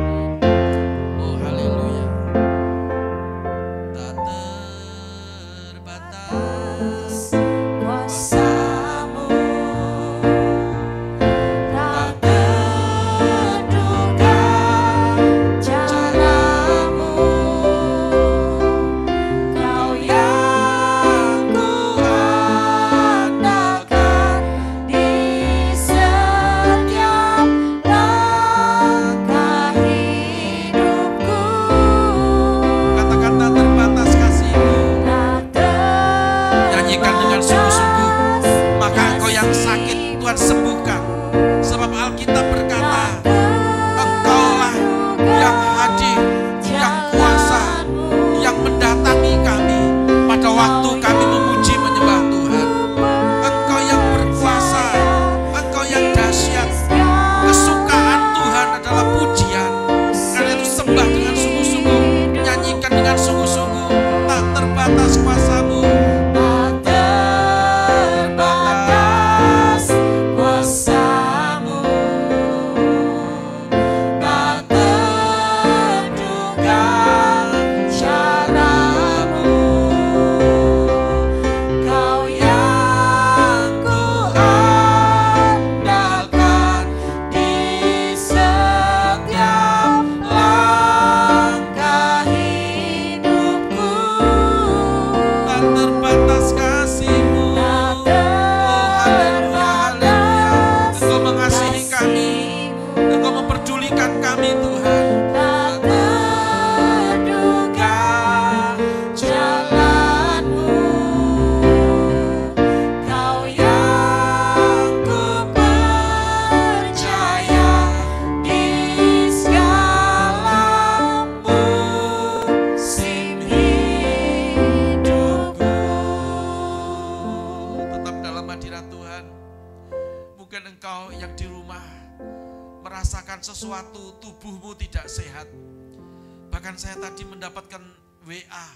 Bahkan 136.70 136.86
saya 136.86 137.02
tadi 137.02 137.26
mendapatkan 137.26 137.82
WA. 138.30 138.66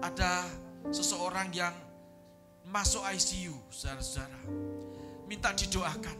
Ada 0.00 0.48
seseorang 0.88 1.52
yang 1.52 1.76
masuk 2.64 3.04
ICU, 3.04 3.52
saudara-saudara. 3.68 4.40
Minta 5.28 5.52
didoakan. 5.52 6.16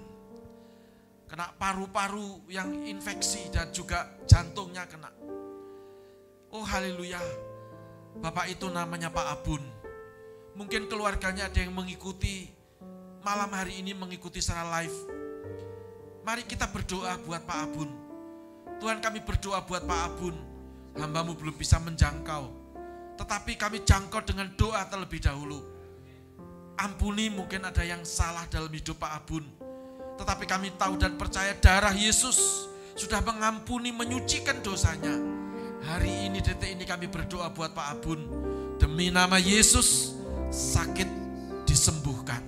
Kena 1.25 1.57
paru-paru 1.57 2.45
yang 2.53 2.85
infeksi 2.85 3.49
dan 3.49 3.73
juga 3.73 4.13
jantungnya 4.29 4.85
kena. 4.85 5.09
Oh 6.53 6.61
haleluya. 6.61 7.17
Bapak 8.21 8.53
itu 8.53 8.69
namanya 8.69 9.09
Pak 9.09 9.41
Abun. 9.41 9.65
Mungkin 10.53 10.85
keluarganya 10.93 11.49
ada 11.49 11.65
yang 11.65 11.73
mengikuti 11.73 12.53
malam 13.25 13.49
hari 13.57 13.81
ini 13.81 13.97
mengikuti 13.97 14.45
secara 14.45 14.85
live. 14.85 14.99
Mari 16.29 16.45
kita 16.45 16.69
berdoa 16.69 17.17
buat 17.25 17.41
Pak 17.41 17.73
Abun. 17.73 17.89
Tuhan 18.85 19.01
kami 19.01 19.25
berdoa 19.25 19.65
buat 19.65 19.81
Pak 19.81 20.03
Abun. 20.13 20.53
Hambamu 20.99 21.35
belum 21.35 21.55
bisa 21.59 21.83
menjangkau. 21.83 22.51
Tetapi 23.19 23.55
kami 23.59 23.83
jangkau 23.83 24.23
dengan 24.23 24.51
doa 24.55 24.83
terlebih 24.87 25.23
dahulu. 25.23 25.63
Ampuni 26.75 27.31
mungkin 27.31 27.63
ada 27.63 27.87
yang 27.87 28.03
salah 28.03 28.47
dalam 28.51 28.71
hidup 28.71 28.99
Pak 28.99 29.13
Abun. 29.23 29.47
Tetapi 30.19 30.45
kami 30.47 30.75
tahu 30.75 30.99
dan 30.99 31.15
percaya 31.19 31.55
darah 31.59 31.95
Yesus 31.95 32.67
sudah 32.95 33.23
mengampuni, 33.23 33.91
menyucikan 33.91 34.63
dosanya. 34.63 35.15
Hari 35.85 36.31
ini, 36.31 36.39
detik 36.39 36.71
ini 36.75 36.87
kami 36.87 37.11
berdoa 37.11 37.51
buat 37.51 37.75
Pak 37.75 37.87
Abun. 37.99 38.21
Demi 38.79 39.11
nama 39.11 39.39
Yesus, 39.39 40.15
sakit 40.51 41.07
disembuhkan. 41.67 42.41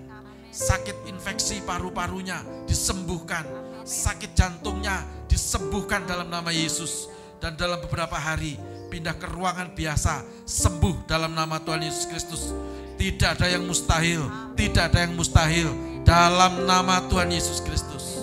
Sakit 0.54 1.10
infeksi 1.10 1.60
paru-parunya 1.66 2.40
disembuhkan. 2.64 3.44
Sakit 3.84 4.32
jantungnya 4.32 5.04
disembuhkan 5.28 6.06
dalam 6.08 6.32
nama 6.32 6.48
Yesus. 6.48 7.12
Dan 7.42 7.54
dalam 7.54 7.78
beberapa 7.84 8.16
hari 8.16 8.56
pindah 8.88 9.18
ke 9.18 9.26
ruangan 9.28 9.76
biasa, 9.76 10.24
sembuh 10.48 11.04
dalam 11.04 11.36
nama 11.36 11.60
Tuhan 11.60 11.84
Yesus 11.84 12.08
Kristus. 12.08 12.54
Tidak 12.96 13.36
ada 13.36 13.46
yang 13.50 13.68
mustahil, 13.68 14.24
tidak 14.56 14.88
ada 14.88 15.04
yang 15.04 15.12
mustahil 15.12 15.68
dalam 16.06 16.64
nama 16.64 17.04
Tuhan 17.12 17.28
Yesus 17.28 17.60
Kristus. 17.60 18.16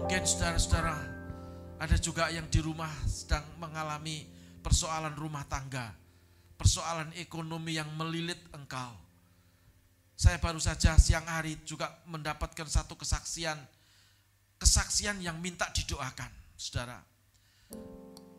Mungkin 0.00 0.26
saudara-saudara 0.26 0.98
ada 1.78 1.96
juga 1.96 2.26
yang 2.34 2.50
di 2.50 2.58
rumah 2.58 2.90
sedang 3.06 3.46
mengalami 3.62 4.26
persoalan 4.60 5.14
rumah 5.14 5.46
tangga, 5.46 5.94
persoalan 6.58 7.14
ekonomi 7.16 7.78
yang 7.78 7.88
melilit 7.94 8.42
engkau. 8.50 8.92
Saya 10.18 10.36
baru 10.36 10.60
saja 10.60 10.98
siang 11.00 11.24
hari 11.24 11.56
juga 11.64 11.88
mendapatkan 12.04 12.68
satu 12.68 12.98
kesaksian, 12.98 13.56
kesaksian 14.60 15.24
yang 15.24 15.40
minta 15.40 15.64
didoakan, 15.72 16.28
saudara. 16.54 17.00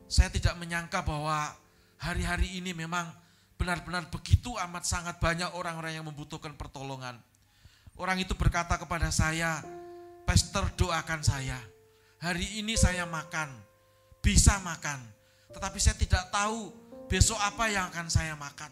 Saya 0.05 0.29
tidak 0.29 0.53
menyangka 0.61 1.01
bahwa 1.01 1.49
hari-hari 1.97 2.61
ini 2.61 2.77
memang 2.77 3.09
benar-benar 3.57 4.05
begitu 4.13 4.53
amat 4.69 4.85
sangat 4.85 5.17
banyak 5.17 5.49
orang-orang 5.57 5.97
yang 5.97 6.05
membutuhkan 6.05 6.53
pertolongan. 6.53 7.17
Orang 7.97 8.21
itu 8.21 8.37
berkata 8.37 8.77
kepada 8.77 9.09
saya, 9.09 9.65
Pastor 10.25 10.69
doakan 10.77 11.21
saya. 11.25 11.57
Hari 12.21 12.61
ini 12.61 12.77
saya 12.77 13.09
makan, 13.09 13.49
bisa 14.21 14.61
makan. 14.61 15.01
Tetapi 15.51 15.77
saya 15.81 15.97
tidak 15.97 16.29
tahu 16.29 16.69
besok 17.09 17.37
apa 17.41 17.67
yang 17.67 17.89
akan 17.89 18.07
saya 18.07 18.37
makan. 18.37 18.69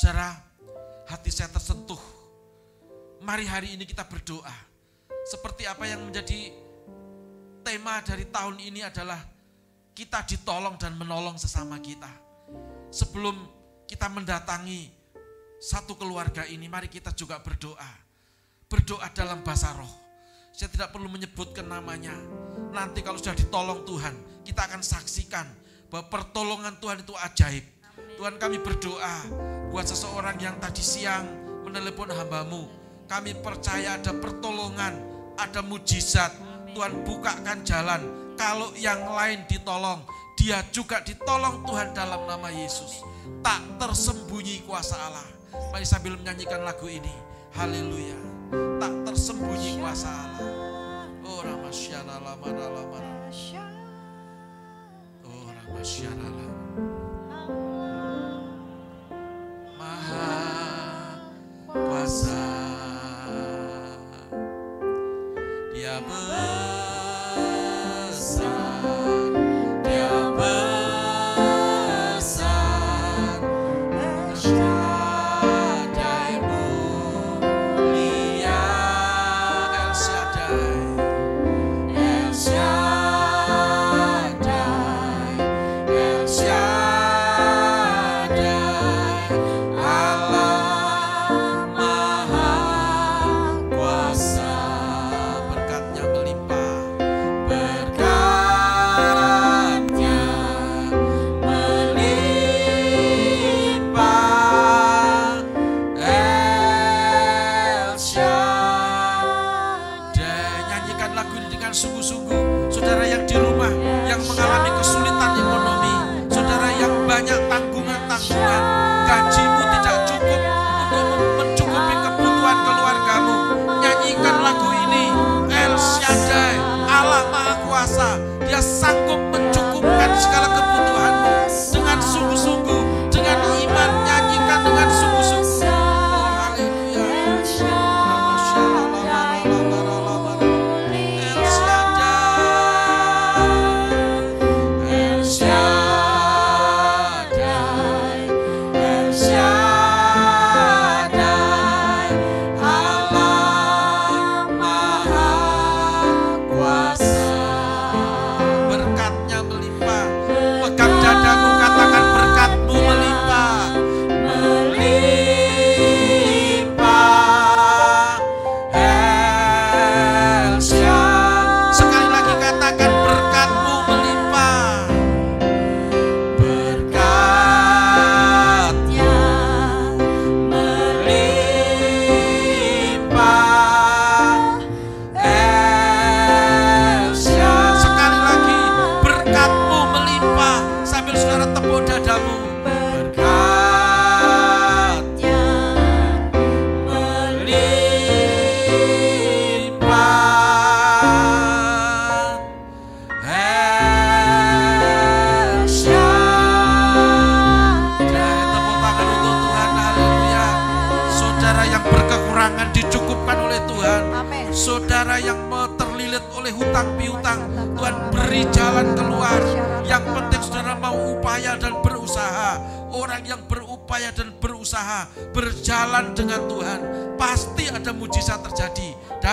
Saudara, 0.00 0.38
hati 1.10 1.30
saya 1.34 1.50
tersentuh. 1.50 2.00
Mari 3.20 3.44
hari 3.44 3.74
ini 3.74 3.84
kita 3.84 4.06
berdoa. 4.06 4.73
Seperti 5.24 5.64
apa 5.64 5.88
yang 5.88 6.04
menjadi 6.04 6.52
tema 7.64 8.04
dari 8.04 8.28
tahun 8.28 8.60
ini 8.60 8.84
adalah 8.84 9.16
kita 9.96 10.20
ditolong 10.28 10.76
dan 10.76 10.92
menolong 11.00 11.40
sesama 11.40 11.80
kita. 11.80 12.12
Sebelum 12.92 13.32
kita 13.88 14.12
mendatangi 14.12 14.92
satu 15.56 15.96
keluarga 15.96 16.44
ini, 16.44 16.68
mari 16.68 16.92
kita 16.92 17.16
juga 17.16 17.40
berdoa. 17.40 17.88
Berdoa 18.68 19.08
dalam 19.16 19.40
bahasa 19.40 19.72
roh. 19.72 19.88
Saya 20.52 20.68
tidak 20.68 20.92
perlu 20.92 21.08
menyebutkan 21.08 21.66
namanya. 21.66 22.12
Nanti 22.70 23.00
kalau 23.00 23.16
sudah 23.16 23.34
ditolong 23.34 23.82
Tuhan, 23.88 24.44
kita 24.44 24.68
akan 24.68 24.84
saksikan 24.84 25.46
bahwa 25.88 26.10
pertolongan 26.12 26.76
Tuhan 26.78 27.00
itu 27.00 27.14
ajaib. 27.16 27.64
Tuhan 28.20 28.36
kami 28.38 28.60
berdoa 28.60 29.16
buat 29.72 29.88
seseorang 29.88 30.36
yang 30.38 30.60
tadi 30.60 30.84
siang 30.84 31.26
menelepon 31.64 32.12
hambamu. 32.12 32.66
Kami 33.08 33.36
percaya 33.42 33.98
ada 33.98 34.14
pertolongan, 34.16 35.13
ada 35.38 35.60
mujizat. 35.62 36.32
Tuhan 36.74 37.06
bukakan 37.06 37.62
jalan. 37.62 38.02
Kalau 38.34 38.74
yang 38.74 39.06
lain 39.06 39.46
ditolong, 39.46 40.02
dia 40.34 40.58
juga 40.74 40.98
ditolong 41.06 41.62
Tuhan 41.62 41.94
dalam 41.94 42.26
nama 42.26 42.50
Yesus. 42.50 43.06
Tak 43.46 43.78
tersembunyi 43.78 44.66
kuasa 44.66 44.98
Allah. 44.98 45.26
Mari 45.70 45.86
sambil 45.86 46.18
menyanyikan 46.18 46.66
lagu 46.66 46.90
ini. 46.90 47.14
Haleluya. 47.54 48.18
Tak 48.82 49.06
tersembunyi 49.06 49.78
kuasa 49.78 50.10
Allah. 50.10 50.50
Oh 51.22 51.38
Ramasyana 51.46 52.18
lamana 52.18 52.66
lamana. 52.74 53.30
Oh 55.22 55.46
Ramasyana 55.46 56.26
lamana. 56.26 56.58
Maha 59.78 60.26
kuasa 61.70 62.63
Dia 65.84 66.00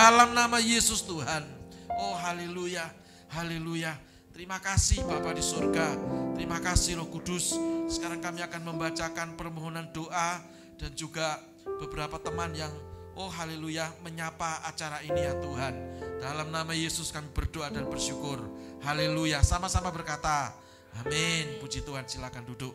dalam 0.02 0.34
nama 0.34 0.58
Yesus 0.58 1.06
Tuhan. 1.06 1.46
Oh 1.94 2.18
haleluya, 2.18 2.90
haleluya. 3.30 3.94
Terima 4.34 4.58
kasih 4.58 4.98
Bapa 5.06 5.30
di 5.30 5.38
surga. 5.38 5.94
Terima 6.34 6.58
kasih 6.58 6.98
Roh 6.98 7.06
Kudus. 7.06 7.54
Sekarang 7.86 8.18
kami 8.18 8.42
akan 8.42 8.66
membacakan 8.66 9.38
permohonan 9.38 9.94
doa 9.94 10.42
dan 10.74 10.90
juga 10.98 11.38
beberapa 11.78 12.18
teman 12.18 12.50
yang 12.50 12.74
oh 13.14 13.30
haleluya 13.30 13.94
menyapa 14.02 14.66
acara 14.66 14.98
ini 15.06 15.22
ya 15.22 15.38
Tuhan. 15.38 15.74
Dalam 16.18 16.50
nama 16.50 16.74
Yesus 16.74 17.14
kami 17.14 17.30
berdoa 17.30 17.70
dan 17.70 17.86
bersyukur. 17.86 18.42
Haleluya. 18.82 19.38
Sama-sama 19.46 19.94
berkata, 19.94 20.50
amin. 20.98 21.62
Puji 21.62 21.86
Tuhan, 21.86 22.10
silakan 22.10 22.42
duduk. 22.42 22.74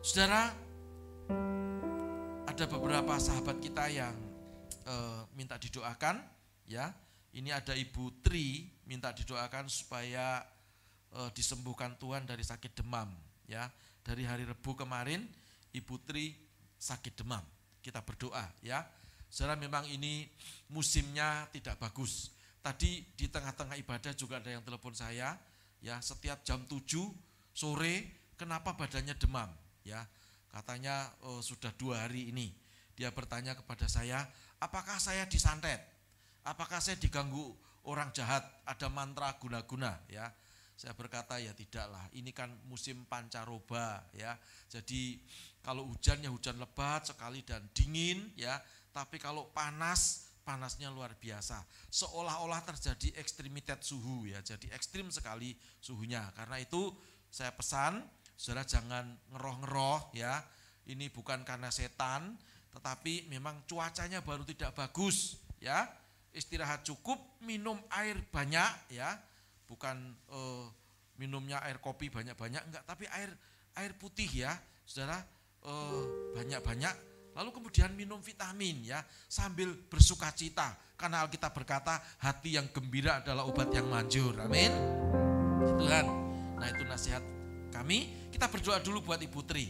Saudara, 0.00 0.48
ada 2.48 2.64
beberapa 2.72 3.20
sahabat 3.20 3.60
kita 3.60 3.92
yang 3.92 4.16
eh, 4.84 5.22
minta 5.36 5.56
didoakan 5.56 6.20
ya. 6.68 6.92
Ini 7.34 7.50
ada 7.50 7.74
Ibu 7.74 8.22
Tri 8.22 8.62
minta 8.86 9.10
didoakan 9.10 9.66
supaya 9.66 10.44
eh, 11.12 11.30
disembuhkan 11.34 11.98
Tuhan 11.98 12.28
dari 12.28 12.44
sakit 12.44 12.78
demam 12.78 13.10
ya. 13.48 13.68
Dari 14.04 14.28
hari 14.28 14.44
Rebu 14.44 14.76
kemarin 14.76 15.24
Ibu 15.72 15.94
Tri 16.04 16.36
sakit 16.76 17.24
demam. 17.24 17.42
Kita 17.80 18.04
berdoa 18.04 18.44
ya. 18.60 18.84
Saudara 19.26 19.58
memang 19.58 19.88
ini 19.90 20.28
musimnya 20.70 21.48
tidak 21.50 21.80
bagus. 21.80 22.30
Tadi 22.62 23.02
di 23.18 23.26
tengah-tengah 23.28 23.76
ibadah 23.82 24.12
juga 24.14 24.38
ada 24.40 24.48
yang 24.48 24.62
telepon 24.64 24.94
saya 24.94 25.36
ya 25.84 26.00
setiap 26.00 26.40
jam 26.40 26.64
7 26.64 26.80
sore 27.52 27.94
kenapa 28.40 28.72
badannya 28.72 29.12
demam 29.20 29.52
ya 29.84 30.00
katanya 30.48 31.12
oh, 31.28 31.44
sudah 31.44 31.68
dua 31.76 32.08
hari 32.08 32.32
ini 32.32 32.48
dia 32.96 33.12
bertanya 33.12 33.52
kepada 33.52 33.84
saya 33.84 34.24
apakah 34.64 34.96
saya 34.96 35.28
disantet? 35.28 35.80
Apakah 36.48 36.80
saya 36.80 36.96
diganggu 36.96 37.52
orang 37.84 38.08
jahat? 38.16 38.40
Ada 38.64 38.88
mantra 38.88 39.36
guna-guna 39.36 39.92
ya. 40.08 40.32
Saya 40.74 40.96
berkata 40.96 41.36
ya 41.38 41.52
tidaklah. 41.52 42.02
Ini 42.16 42.32
kan 42.32 42.50
musim 42.66 43.04
pancaroba 43.04 44.02
ya. 44.16 44.34
Jadi 44.72 45.20
kalau 45.60 45.86
hujan 45.86 46.24
ya 46.24 46.32
hujan 46.32 46.56
lebat 46.56 47.04
sekali 47.04 47.44
dan 47.44 47.62
dingin 47.76 48.32
ya. 48.34 48.56
Tapi 48.90 49.20
kalau 49.20 49.52
panas 49.52 50.32
panasnya 50.44 50.92
luar 50.92 51.16
biasa. 51.16 51.60
Seolah-olah 51.92 52.64
terjadi 52.64 53.16
ekstremitas 53.20 53.84
suhu 53.84 54.28
ya. 54.28 54.42
Jadi 54.42 54.72
ekstrim 54.72 55.08
sekali 55.12 55.54
suhunya. 55.78 56.32
Karena 56.34 56.58
itu 56.60 56.92
saya 57.30 57.54
pesan 57.54 58.02
Saudara 58.34 58.66
jangan 58.66 59.06
ngeroh-ngeroh 59.34 60.14
ya. 60.14 60.42
Ini 60.84 61.08
bukan 61.08 61.48
karena 61.48 61.72
setan, 61.72 62.36
tetapi 62.74 63.30
memang 63.30 63.62
cuacanya 63.64 64.20
baru 64.20 64.42
tidak 64.42 64.74
bagus 64.74 65.38
ya. 65.62 65.86
Istirahat 66.34 66.82
cukup, 66.82 67.16
minum 67.46 67.78
air 67.94 68.18
banyak 68.34 68.90
ya. 68.90 69.14
Bukan 69.70 69.96
eh, 70.34 70.66
minumnya 71.16 71.62
air 71.62 71.78
kopi 71.78 72.10
banyak-banyak 72.10 72.62
enggak, 72.66 72.84
tapi 72.84 73.06
air 73.14 73.30
air 73.78 73.94
putih 73.94 74.26
ya. 74.26 74.52
Saudara 74.82 75.22
eh, 75.62 76.02
banyak-banyak 76.34 77.14
Lalu 77.34 77.50
kemudian 77.50 77.90
minum 77.98 78.22
vitamin 78.22 78.86
ya 78.86 79.02
sambil 79.26 79.74
bersuka 79.90 80.30
cita 80.30 80.70
karena 80.94 81.26
Alkitab 81.26 81.50
berkata 81.50 81.98
hati 82.22 82.54
yang 82.54 82.70
gembira 82.70 83.18
adalah 83.18 83.42
obat 83.42 83.74
yang 83.74 83.90
manjur. 83.90 84.38
Amin. 84.38 84.70
Tuhan. 85.82 86.06
Nah 86.54 86.66
itu 86.70 86.86
nasihat 86.86 87.22
kami 87.74 88.30
kita 88.30 88.46
berdoa 88.46 88.78
dulu 88.78 89.02
buat 89.02 89.18
Ibu 89.18 89.42
Tri. 89.42 89.66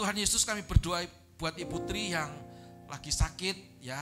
Tuhan 0.00 0.16
Yesus 0.16 0.48
kami 0.48 0.64
berdoa 0.64 1.04
buat 1.42 1.58
Ibu 1.58 1.90
Tri 1.90 2.14
yang 2.14 2.30
lagi 2.86 3.10
sakit 3.10 3.82
ya, 3.82 3.98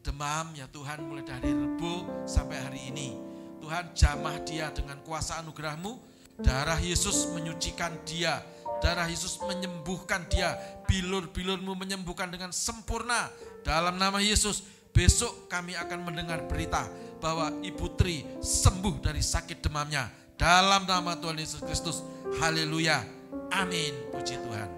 demam 0.00 0.56
ya 0.56 0.64
Tuhan 0.72 1.04
mulai 1.04 1.28
dari 1.28 1.52
Rebu 1.52 2.24
sampai 2.24 2.56
hari 2.56 2.88
ini. 2.88 3.12
Tuhan 3.60 3.92
jamah 3.92 4.40
dia 4.48 4.72
dengan 4.72 4.96
kuasa 5.04 5.44
anugerahmu, 5.44 6.00
darah 6.40 6.80
Yesus 6.80 7.28
menyucikan 7.36 7.92
dia, 8.08 8.40
darah 8.80 9.04
Yesus 9.04 9.36
menyembuhkan 9.44 10.24
dia, 10.32 10.56
bilur-bilurmu 10.88 11.76
menyembuhkan 11.76 12.32
dengan 12.32 12.48
sempurna 12.48 13.28
dalam 13.60 14.00
nama 14.00 14.16
Yesus. 14.24 14.64
Besok 14.96 15.52
kami 15.52 15.76
akan 15.76 16.00
mendengar 16.00 16.48
berita 16.48 16.88
bahwa 17.20 17.52
Ibu 17.60 17.92
Tri 18.00 18.24
sembuh 18.40 19.04
dari 19.04 19.20
sakit 19.20 19.60
demamnya 19.60 20.08
dalam 20.40 20.88
nama 20.88 21.12
Tuhan 21.12 21.36
Yesus 21.36 21.60
Kristus. 21.60 22.00
Haleluya. 22.40 23.04
Amin. 23.52 23.92
Puji 24.08 24.40
Tuhan. 24.40 24.68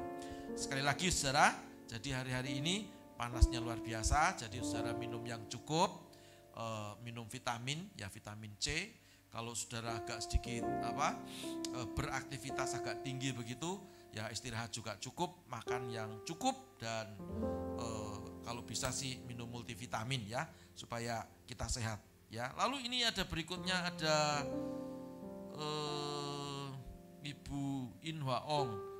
Sekali 0.58 0.82
lagi 0.82 1.08
saudara, 1.08 1.71
jadi 1.92 2.24
hari-hari 2.24 2.64
ini 2.64 2.88
panasnya 3.20 3.60
luar 3.60 3.76
biasa, 3.84 4.40
jadi 4.40 4.64
saudara 4.64 4.96
minum 4.96 5.20
yang 5.28 5.44
cukup, 5.44 6.08
uh, 6.56 6.96
minum 7.04 7.28
vitamin, 7.28 7.84
ya 8.00 8.08
vitamin 8.08 8.56
C. 8.56 8.96
Kalau 9.28 9.52
saudara 9.52 10.00
agak 10.00 10.24
sedikit 10.24 10.64
apa 10.84 11.20
uh, 11.76 11.88
beraktivitas 11.92 12.80
agak 12.80 13.04
tinggi 13.04 13.36
begitu, 13.36 13.76
ya 14.16 14.32
istirahat 14.32 14.72
juga 14.72 14.96
cukup, 14.96 15.44
makan 15.52 15.92
yang 15.92 16.24
cukup 16.24 16.80
dan 16.80 17.12
uh, 17.76 18.16
kalau 18.40 18.64
bisa 18.64 18.88
sih 18.88 19.20
minum 19.28 19.52
multivitamin 19.52 20.32
ya 20.32 20.48
supaya 20.72 21.28
kita 21.44 21.68
sehat. 21.68 22.00
Ya, 22.32 22.48
lalu 22.56 22.88
ini 22.88 23.04
ada 23.04 23.28
berikutnya 23.28 23.92
ada 23.92 24.48
Ibu 27.22 28.00
Inhwa 28.08 28.40
Ong. 28.48 28.91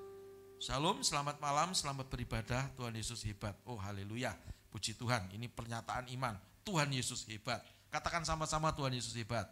Shalom, 0.62 1.02
selamat 1.02 1.42
malam, 1.42 1.74
selamat 1.74 2.06
beribadah. 2.06 2.70
Tuhan 2.78 2.94
Yesus 2.94 3.26
hebat. 3.26 3.50
Oh 3.66 3.74
haleluya, 3.74 4.30
puji 4.70 4.94
Tuhan. 4.94 5.26
Ini 5.34 5.50
pernyataan 5.50 6.06
iman. 6.14 6.38
Tuhan 6.62 6.86
Yesus 6.94 7.26
hebat. 7.26 7.58
Katakan 7.90 8.22
sama-sama 8.22 8.70
Tuhan 8.70 8.94
Yesus 8.94 9.10
hebat. 9.18 9.50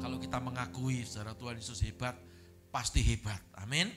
Kalau 0.00 0.16
kita 0.16 0.40
mengakui 0.40 1.04
saudara 1.04 1.36
Tuhan 1.36 1.60
Yesus 1.60 1.84
hebat, 1.84 2.16
pasti 2.72 3.04
hebat. 3.04 3.36
Amin. 3.60 3.92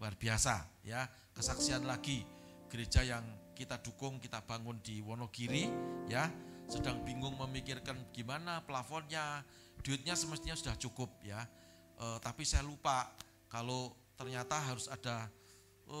Luar 0.00 0.16
biasa 0.16 0.64
ya. 0.88 1.04
Kesaksian 1.36 1.84
lagi 1.84 2.24
gereja 2.72 3.04
yang 3.04 3.28
kita 3.52 3.84
dukung, 3.84 4.24
kita 4.24 4.40
bangun 4.48 4.80
di 4.80 5.04
Wonogiri 5.04 5.68
ya, 6.08 6.32
sedang 6.64 7.04
bingung 7.04 7.36
memikirkan 7.36 8.08
gimana 8.08 8.64
plafonnya, 8.64 9.44
duitnya 9.84 10.16
semestinya 10.16 10.56
sudah 10.56 10.80
cukup 10.80 11.12
ya. 11.20 11.44
E, 12.00 12.24
tapi 12.24 12.48
saya 12.48 12.64
lupa 12.64 13.12
kalau 13.52 13.92
ternyata 14.14 14.58
harus 14.58 14.86
ada 14.90 15.28
e, 15.86 15.98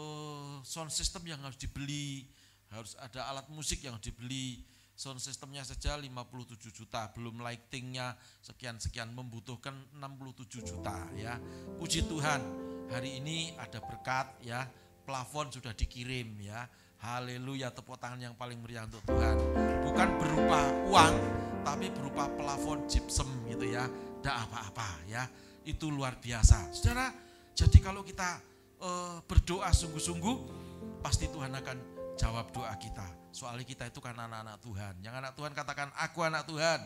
sound 0.64 0.90
system 0.90 1.26
yang 1.28 1.40
harus 1.42 1.58
dibeli, 1.58 2.26
harus 2.72 2.98
ada 2.98 3.30
alat 3.30 3.46
musik 3.50 3.82
yang 3.84 3.98
dibeli. 4.00 4.64
Sound 4.94 5.18
systemnya 5.18 5.66
saja 5.66 5.98
57 5.98 6.70
juta, 6.70 7.10
belum 7.10 7.42
lightingnya 7.42 8.14
sekian-sekian 8.38 9.10
membutuhkan 9.10 9.74
67 9.98 10.62
juta 10.62 11.10
ya. 11.18 11.34
Puji 11.82 12.06
Tuhan, 12.06 12.38
hari 12.94 13.18
ini 13.18 13.58
ada 13.58 13.82
berkat 13.82 14.38
ya, 14.46 14.62
plafon 15.02 15.50
sudah 15.50 15.74
dikirim 15.74 16.38
ya. 16.38 16.70
Haleluya, 17.02 17.74
tepuk 17.74 17.98
tangan 17.98 18.16
yang 18.16 18.38
paling 18.38 18.62
meriah 18.62 18.86
untuk 18.86 19.02
Tuhan. 19.04 19.36
Bukan 19.82 20.08
berupa 20.14 20.62
uang, 20.88 21.14
tapi 21.66 21.90
berupa 21.90 22.30
plafon 22.32 22.86
gypsum 22.86 23.28
gitu 23.50 23.66
ya. 23.74 23.84
Tidak 24.22 24.36
apa-apa 24.48 25.04
ya. 25.10 25.26
Itu 25.66 25.92
luar 25.92 26.16
biasa. 26.22 26.72
Saudara, 26.72 27.12
jadi 27.54 27.78
kalau 27.78 28.02
kita 28.02 28.42
uh, 28.82 29.22
berdoa 29.30 29.70
sungguh-sungguh, 29.70 30.36
pasti 30.98 31.30
Tuhan 31.30 31.54
akan 31.54 31.78
jawab 32.18 32.50
doa 32.50 32.74
kita. 32.74 33.06
Soalnya 33.30 33.62
kita 33.62 33.86
itu 33.86 34.02
kan 34.02 34.18
anak-anak 34.18 34.58
Tuhan. 34.58 34.94
Yang 35.02 35.14
anak 35.22 35.32
Tuhan 35.38 35.52
katakan, 35.54 35.88
aku 35.94 36.26
anak 36.26 36.50
Tuhan. 36.50 36.82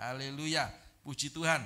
Haleluya, 0.00 0.72
puji 1.04 1.28
Tuhan. 1.32 1.60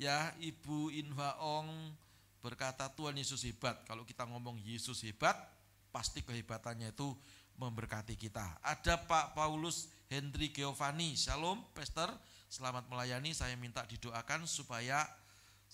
Ya, 0.00 0.32
Ibu 0.40 0.96
Inva 0.96 1.36
Ong 1.44 1.92
berkata 2.40 2.88
Tuhan 2.88 3.20
Yesus 3.20 3.44
hebat. 3.44 3.76
Kalau 3.84 4.04
kita 4.08 4.24
ngomong 4.28 4.60
Yesus 4.64 5.04
hebat, 5.04 5.36
pasti 5.92 6.24
kehebatannya 6.24 6.92
itu 6.92 7.12
memberkati 7.60 8.16
kita. 8.16 8.60
Ada 8.64 9.00
Pak 9.04 9.36
Paulus 9.36 9.92
Hendri 10.08 10.50
Giovanni. 10.52 11.16
Shalom, 11.20 11.60
Pastor. 11.76 12.12
Selamat 12.48 12.88
melayani. 12.88 13.32
Saya 13.32 13.56
minta 13.60 13.84
didoakan 13.88 14.44
supaya 14.48 15.04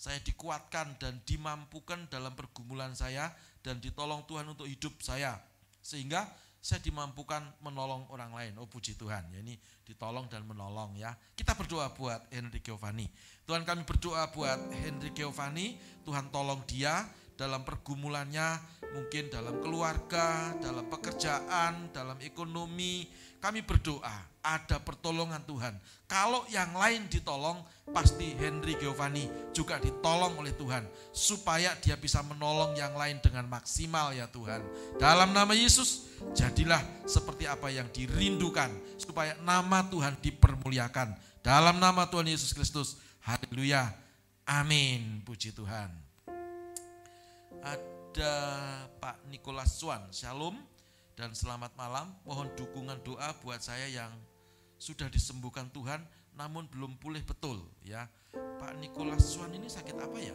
saya 0.00 0.16
dikuatkan 0.24 0.96
dan 0.96 1.20
dimampukan 1.28 2.08
dalam 2.08 2.32
pergumulan 2.32 2.96
saya 2.96 3.28
dan 3.60 3.84
ditolong 3.84 4.24
Tuhan 4.24 4.48
untuk 4.48 4.64
hidup 4.64 4.96
saya. 5.04 5.36
Sehingga 5.84 6.24
saya 6.56 6.80
dimampukan 6.80 7.44
menolong 7.60 8.08
orang 8.08 8.32
lain. 8.32 8.52
Oh 8.56 8.64
puji 8.64 8.96
Tuhan. 8.96 9.28
Ya 9.28 9.44
ini 9.44 9.60
ditolong 9.84 10.24
dan 10.32 10.48
menolong 10.48 10.96
ya. 10.96 11.12
Kita 11.36 11.52
berdoa 11.52 11.92
buat 11.92 12.32
Hendri 12.32 12.64
Giovanni. 12.64 13.12
Tuhan 13.44 13.68
kami 13.68 13.84
berdoa 13.84 14.32
buat 14.32 14.72
Hendri 14.72 15.12
Giovanni. 15.12 15.76
Tuhan 16.08 16.32
tolong 16.32 16.64
dia 16.64 17.04
dalam 17.40 17.64
pergumulannya 17.64 18.60
mungkin 18.92 19.32
dalam 19.32 19.64
keluarga, 19.64 20.52
dalam 20.60 20.84
pekerjaan, 20.92 21.88
dalam 21.88 22.20
ekonomi, 22.20 23.08
kami 23.40 23.64
berdoa 23.64 24.28
ada 24.44 24.76
pertolongan 24.84 25.40
Tuhan. 25.48 25.72
Kalau 26.04 26.44
yang 26.52 26.76
lain 26.76 27.08
ditolong, 27.08 27.64
pasti 27.96 28.36
Henry 28.36 28.76
Giovanni 28.76 29.24
juga 29.56 29.80
ditolong 29.80 30.36
oleh 30.36 30.52
Tuhan 30.52 30.84
supaya 31.16 31.72
dia 31.80 31.96
bisa 31.96 32.20
menolong 32.20 32.76
yang 32.76 32.92
lain 32.92 33.16
dengan 33.24 33.48
maksimal 33.48 34.12
ya 34.12 34.28
Tuhan. 34.28 34.60
Dalam 35.00 35.32
nama 35.32 35.56
Yesus, 35.56 36.12
jadilah 36.36 36.84
seperti 37.08 37.48
apa 37.48 37.72
yang 37.72 37.88
dirindukan 37.88 38.68
supaya 39.00 39.32
nama 39.40 39.80
Tuhan 39.88 40.20
dipermuliakan. 40.20 41.16
Dalam 41.40 41.80
nama 41.80 42.04
Tuhan 42.04 42.28
Yesus 42.28 42.52
Kristus. 42.52 43.00
Haleluya. 43.24 43.88
Amin. 44.44 45.24
Puji 45.24 45.56
Tuhan. 45.56 46.09
Ada 47.60 48.32
Pak 49.04 49.28
Nikolas 49.28 49.76
Swan. 49.76 50.08
Shalom 50.08 50.56
dan 51.12 51.36
selamat 51.36 51.76
malam. 51.76 52.08
Mohon 52.24 52.48
dukungan 52.56 52.98
doa 53.04 53.36
buat 53.44 53.60
saya 53.60 53.84
yang 53.84 54.08
sudah 54.80 55.12
disembuhkan 55.12 55.68
Tuhan 55.68 56.00
namun 56.40 56.64
belum 56.72 56.96
pulih 56.96 57.20
betul 57.20 57.60
ya. 57.84 58.08
Pak 58.32 58.80
Nikolas 58.80 59.20
Swan 59.28 59.52
ini 59.52 59.68
sakit 59.68 59.92
apa 59.92 60.16
ya? 60.16 60.32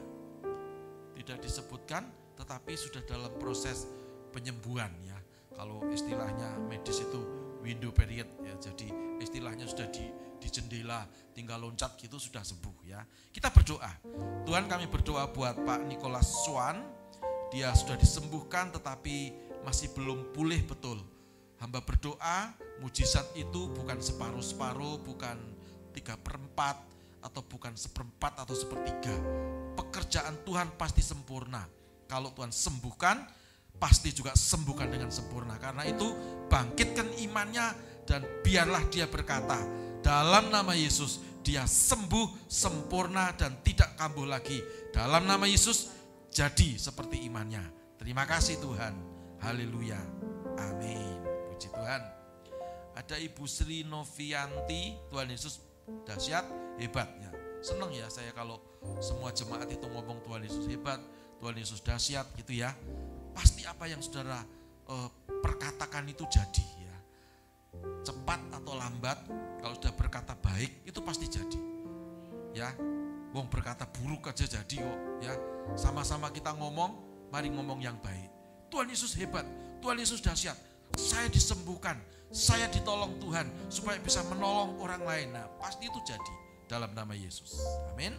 Tidak 1.18 1.42
disebutkan 1.42 2.06
tetapi 2.38 2.78
sudah 2.78 3.02
dalam 3.10 3.34
proses 3.42 3.90
penyembuhan 4.30 4.94
ya. 5.02 5.18
Kalau 5.58 5.82
istilahnya 5.90 6.62
medis 6.70 7.02
itu 7.02 7.22
window 7.66 7.90
period 7.90 8.30
ya. 8.46 8.54
Jadi 8.62 9.18
istilahnya 9.18 9.66
sudah 9.66 9.90
di 9.90 10.06
di 10.38 10.48
jendela 10.54 11.10
tinggal 11.34 11.58
loncat 11.58 11.98
gitu 11.98 12.22
sudah 12.22 12.46
sembuh 12.46 12.86
ya. 12.86 13.02
Kita 13.34 13.50
berdoa. 13.50 13.90
Tuhan 14.46 14.70
kami 14.70 14.86
berdoa 14.86 15.34
buat 15.34 15.58
Pak 15.66 15.90
Nikolas 15.90 16.46
Swan. 16.46 16.95
Dia 17.54 17.74
sudah 17.74 17.98
disembuhkan 18.00 18.74
tetapi 18.74 19.34
masih 19.66 19.92
belum 19.94 20.34
pulih 20.34 20.62
betul. 20.66 21.02
Hamba 21.62 21.82
berdoa, 21.82 22.54
mujizat 22.84 23.26
itu 23.34 23.72
bukan 23.72 23.98
separuh-separuh, 23.98 25.02
bukan 25.02 25.38
tiga 25.96 26.20
perempat, 26.20 26.76
atau 27.26 27.42
bukan 27.42 27.74
seperempat 27.74 28.38
atau 28.38 28.54
sepertiga. 28.54 29.18
Pekerjaan 29.74 30.38
Tuhan 30.46 30.78
pasti 30.78 31.02
sempurna. 31.02 31.66
Kalau 32.06 32.30
Tuhan 32.38 32.54
sembuhkan, 32.54 33.26
pasti 33.82 34.14
juga 34.14 34.38
sembuhkan 34.38 34.94
dengan 34.94 35.10
sempurna. 35.10 35.58
Karena 35.58 35.82
itu 35.90 36.06
bangkitkan 36.46 37.18
imannya 37.26 37.74
dan 38.06 38.22
biarlah 38.46 38.86
dia 38.94 39.10
berkata, 39.10 39.58
dalam 40.06 40.54
nama 40.54 40.78
Yesus 40.78 41.18
dia 41.42 41.66
sembuh, 41.66 42.46
sempurna 42.46 43.34
dan 43.34 43.58
tidak 43.66 43.98
kambuh 43.98 44.30
lagi. 44.30 44.62
Dalam 44.94 45.26
nama 45.26 45.50
Yesus 45.50 45.90
jadi 46.36 46.76
seperti 46.76 47.24
imannya. 47.32 47.64
Terima 47.96 48.28
kasih 48.28 48.60
Tuhan. 48.60 48.92
Haleluya. 49.40 49.96
Amin. 50.60 51.16
Puji 51.48 51.72
Tuhan. 51.72 52.04
Ada 52.92 53.16
Ibu 53.24 53.48
Sri 53.48 53.88
Novianti, 53.88 55.00
Tuhan 55.08 55.32
Yesus 55.32 55.64
dahsyat, 56.04 56.44
hebat 56.76 57.08
ya. 57.24 57.32
Senang 57.64 57.88
ya 57.96 58.12
saya 58.12 58.36
kalau 58.36 58.60
semua 59.00 59.32
jemaat 59.32 59.72
itu 59.72 59.88
ngomong 59.88 60.20
Tuhan 60.28 60.44
Yesus 60.44 60.68
hebat, 60.68 61.00
Tuhan 61.40 61.56
Yesus 61.56 61.80
dahsyat 61.80 62.28
gitu 62.36 62.52
ya. 62.52 62.76
Pasti 63.32 63.64
apa 63.64 63.88
yang 63.88 64.04
saudara 64.04 64.44
uh, 64.92 65.08
perkatakan 65.40 66.04
itu 66.12 66.28
jadi 66.28 66.68
ya. 66.84 66.98
Cepat 68.04 68.44
atau 68.52 68.76
lambat, 68.76 69.24
kalau 69.64 69.76
sudah 69.80 69.96
berkata 69.96 70.36
baik 70.36 70.84
itu 70.84 71.00
pasti 71.00 71.32
jadi. 71.32 71.60
Ya, 72.56 72.72
wong 73.36 73.52
berkata 73.52 73.84
buruk 73.84 74.32
aja 74.32 74.48
jadi 74.48 74.76
kok 74.80 75.00
ya. 75.20 75.36
Sama-sama 75.76 76.32
kita 76.32 76.56
ngomong, 76.56 76.96
mari 77.28 77.52
ngomong 77.52 77.84
yang 77.84 78.00
baik. 78.00 78.32
Tuhan 78.72 78.88
Yesus 78.88 79.12
hebat, 79.20 79.44
Tuhan 79.84 80.00
Yesus 80.00 80.24
dahsyat. 80.24 80.56
Saya 80.96 81.28
disembuhkan, 81.28 82.00
saya 82.32 82.72
ditolong 82.72 83.20
Tuhan 83.20 83.52
supaya 83.68 84.00
bisa 84.00 84.24
menolong 84.32 84.80
orang 84.80 85.04
lain. 85.04 85.28
Nah, 85.36 85.52
pasti 85.60 85.92
itu 85.92 86.00
jadi 86.08 86.34
dalam 86.72 86.96
nama 86.96 87.12
Yesus. 87.12 87.60
Amin. 87.92 88.16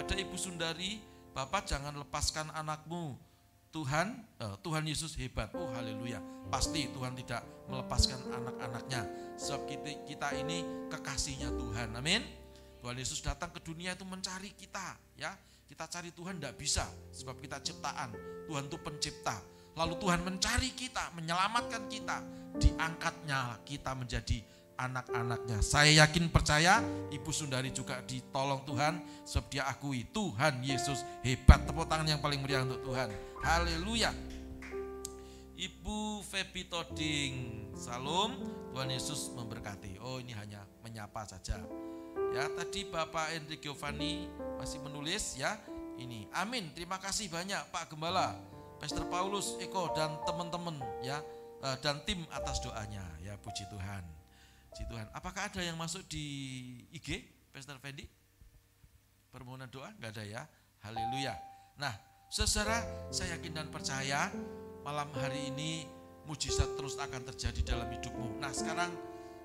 Ada 0.00 0.16
Ibu 0.16 0.34
Sundari, 0.40 0.98
Bapak 1.36 1.68
jangan 1.68 1.92
lepaskan 1.94 2.48
anakmu. 2.56 3.14
Tuhan, 3.68 4.16
eh, 4.40 4.56
Tuhan 4.64 4.82
Yesus 4.88 5.12
hebat. 5.20 5.52
Oh 5.52 5.68
haleluya. 5.76 6.24
Pasti 6.48 6.88
Tuhan 6.88 7.12
tidak 7.20 7.44
melepaskan 7.68 8.16
anak-anaknya. 8.32 9.04
Sebab 9.36 9.68
kita, 9.68 9.92
kita 10.08 10.28
ini 10.40 10.88
kekasihnya 10.88 11.52
Tuhan. 11.52 11.92
Amin. 11.94 12.24
Tuhan 12.78 12.96
Yesus 12.98 13.18
datang 13.20 13.50
ke 13.50 13.60
dunia 13.62 13.94
itu 13.98 14.06
mencari 14.06 14.54
kita. 14.54 14.94
ya 15.18 15.34
Kita 15.68 15.84
cari 15.90 16.14
Tuhan 16.14 16.38
tidak 16.38 16.54
bisa. 16.56 16.86
Sebab 17.12 17.38
kita 17.42 17.60
ciptaan. 17.60 18.14
Tuhan 18.48 18.70
itu 18.70 18.78
pencipta 18.80 19.36
Lalu 19.78 19.94
Tuhan 20.02 20.20
mencari 20.26 20.70
kita, 20.74 21.14
menyelamatkan 21.14 21.86
kita. 21.86 22.18
Diangkatnya 22.58 23.62
kita 23.62 23.94
menjadi 23.94 24.42
anak-anaknya. 24.74 25.62
Saya 25.62 26.02
yakin 26.02 26.26
percaya 26.34 26.82
Ibu 27.14 27.30
Sundari 27.30 27.70
juga 27.70 28.02
ditolong 28.02 28.66
Tuhan 28.66 28.98
sebab 29.22 29.46
dia 29.46 29.70
akui 29.70 30.02
Tuhan 30.10 30.66
Yesus 30.66 31.06
hebat. 31.22 31.62
Tepuk 31.62 31.86
tangan 31.86 32.10
yang 32.10 32.18
paling 32.18 32.42
meriah 32.42 32.66
untuk 32.66 32.82
Tuhan. 32.90 33.14
Haleluya. 33.46 34.10
Ibu 35.58 36.26
Febi 36.26 36.66
Toding, 36.66 37.34
salam. 37.78 38.34
Tuhan 38.74 38.90
Yesus 38.90 39.30
memberkati. 39.38 40.02
Oh 40.02 40.18
ini 40.18 40.34
hanya 40.34 40.66
menyapa 40.82 41.22
saja. 41.22 41.62
Ya 42.36 42.46
tadi 42.52 42.86
Bapak 42.86 43.34
Enrique 43.34 43.66
Giovanni 43.66 44.28
masih 44.60 44.78
menulis 44.84 45.34
ya. 45.38 45.58
Ini 45.98 46.30
amin. 46.30 46.70
Terima 46.76 47.00
kasih 47.02 47.26
banyak 47.26 47.72
Pak 47.74 47.90
Gembala. 47.90 48.38
Pastor 48.78 49.10
Paulus, 49.10 49.58
Eko 49.58 49.90
dan 49.90 50.14
teman-teman 50.22 50.78
ya 51.02 51.18
eh, 51.66 51.76
dan 51.82 51.98
tim 52.06 52.22
atas 52.30 52.62
doanya 52.62 53.02
ya 53.26 53.34
puji 53.42 53.66
Tuhan. 53.66 54.04
Puji 54.70 54.84
Tuhan. 54.86 55.06
Apakah 55.10 55.50
ada 55.50 55.58
yang 55.58 55.74
masuk 55.74 56.06
di 56.06 56.24
IG 56.94 57.26
Pastor 57.50 57.82
Fendi? 57.82 58.06
Permohonan 59.34 59.66
doa? 59.66 59.90
Enggak 59.98 60.14
ada 60.14 60.24
ya. 60.24 60.42
Haleluya. 60.86 61.34
Nah, 61.74 61.90
saudara, 62.30 62.86
saya 63.10 63.34
yakin 63.34 63.58
dan 63.58 63.66
percaya 63.68 64.30
malam 64.86 65.10
hari 65.18 65.50
ini 65.50 65.84
mujizat 66.30 66.78
terus 66.78 66.94
akan 67.00 67.26
terjadi 67.34 67.74
dalam 67.74 67.88
hidupmu. 67.90 68.38
Nah, 68.38 68.54
sekarang 68.54 68.94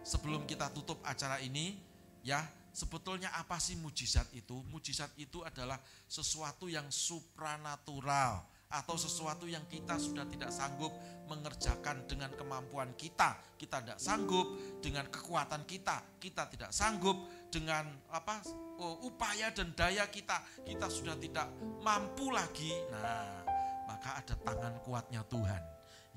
sebelum 0.04 0.46
kita 0.46 0.70
tutup 0.76 1.00
acara 1.08 1.40
ini 1.42 1.80
ya, 2.24 2.42
sebetulnya 2.74 3.30
apa 3.38 3.62
sih 3.62 3.78
mujizat 3.78 4.32
itu? 4.34 4.64
Mujizat 4.72 5.14
itu 5.22 5.46
adalah 5.46 5.78
sesuatu 6.10 6.66
yang 6.66 6.90
supranatural 6.90 8.42
atau 8.74 8.98
sesuatu 8.98 9.46
yang 9.46 9.62
kita 9.70 10.02
sudah 10.02 10.26
tidak 10.26 10.50
sanggup 10.50 10.90
mengerjakan 11.30 12.10
dengan 12.10 12.34
kemampuan 12.34 12.90
kita. 12.98 13.38
Kita 13.54 13.86
tidak 13.86 14.02
sanggup 14.02 14.50
dengan 14.82 15.06
kekuatan 15.14 15.62
kita. 15.70 16.18
Kita 16.18 16.50
tidak 16.50 16.74
sanggup 16.74 17.30
dengan 17.54 17.86
apa 18.10 18.42
oh, 18.82 19.06
upaya 19.06 19.54
dan 19.54 19.78
daya 19.78 20.10
kita. 20.10 20.42
Kita 20.66 20.90
sudah 20.90 21.14
tidak 21.22 21.54
mampu 21.86 22.34
lagi. 22.34 22.74
Nah, 22.90 23.46
maka 23.86 24.26
ada 24.26 24.36
tangan 24.42 24.82
kuatnya 24.82 25.22
Tuhan 25.30 25.64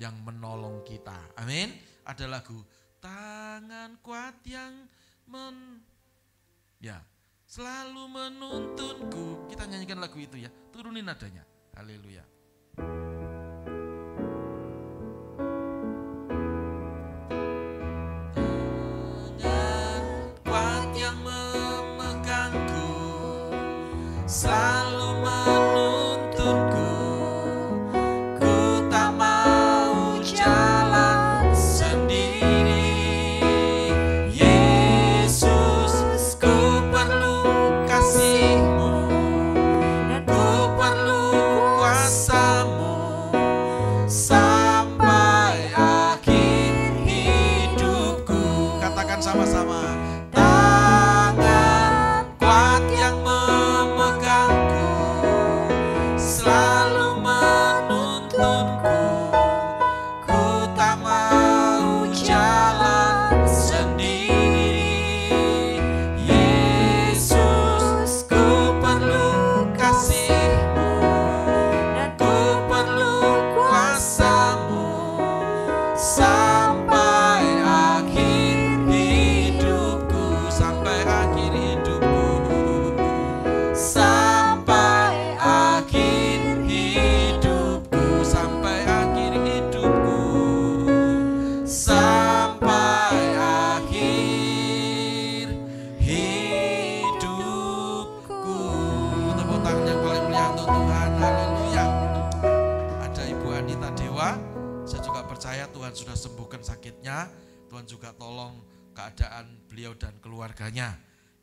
yang 0.01 0.17
menolong 0.25 0.81
kita. 0.89 1.37
Amin. 1.37 1.77
Ada 2.09 2.25
lagu 2.25 2.57
tangan 3.05 4.01
kuat 4.01 4.41
yang 4.49 4.89
men 5.29 5.85
Ya, 6.77 7.01
selalu 7.49 8.05
menuntunku. 8.05 9.49
Kita 9.49 9.65
nyanyikan 9.65 9.97
lagu 9.97 10.21
itu 10.21 10.37
ya, 10.37 10.53
turunin 10.69 11.09
nadanya. 11.09 11.45
Haleluya. 11.73 12.25
Selalu 24.27 25.23
menuntunku. 25.25 25.66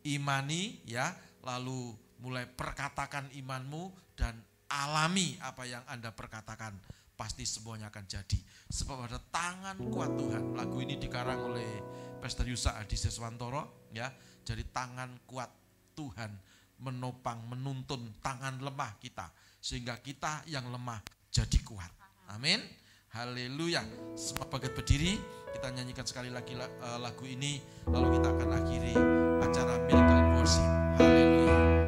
Imani 0.03 0.83
ya, 0.87 1.11
lalu 1.43 1.95
mulai 2.23 2.47
perkatakan 2.47 3.31
imanmu 3.35 4.15
dan 4.15 4.35
alami 4.71 5.35
apa 5.43 5.63
yang 5.67 5.83
Anda 5.87 6.11
perkatakan. 6.11 6.75
Pasti 7.13 7.45
semuanya 7.45 7.93
akan 7.93 8.09
jadi. 8.09 8.39
Sebab 8.73 9.05
ada 9.05 9.21
tangan 9.29 9.77
kuat 9.93 10.17
Tuhan. 10.17 10.57
Lagu 10.57 10.81
ini 10.81 10.97
dikarang 10.97 11.53
oleh 11.53 11.69
Pastor 12.17 12.49
Yusa 12.49 12.73
Adi 12.81 12.97
Seswantoro 12.97 13.89
ya. 13.93 14.09
Jadi 14.41 14.65
tangan 14.73 15.21
kuat 15.29 15.47
Tuhan 15.93 16.33
menopang, 16.81 17.45
menuntun 17.47 18.17
tangan 18.19 18.59
lemah 18.59 18.97
kita 18.97 19.29
sehingga 19.61 19.95
kita 20.01 20.43
yang 20.49 20.67
lemah 20.67 20.99
jadi 21.31 21.59
kuat. 21.63 21.87
Amin. 22.33 22.59
Haleluya. 23.13 23.85
Semua 24.17 24.49
bagian 24.49 24.73
berdiri, 24.73 25.21
kita 25.53 25.69
nyanyikan 25.69 26.01
sekali 26.01 26.33
lagi 26.33 26.57
eh, 26.57 26.97
lagu 26.97 27.21
ini 27.29 27.61
lalu 27.85 28.17
kita 28.17 28.27
akan 28.33 28.49
akhiri 28.57 28.93
acara 29.37 29.73
Miracle 29.85 30.33
Worship. 30.33 30.69
Haleluya. 30.97 31.82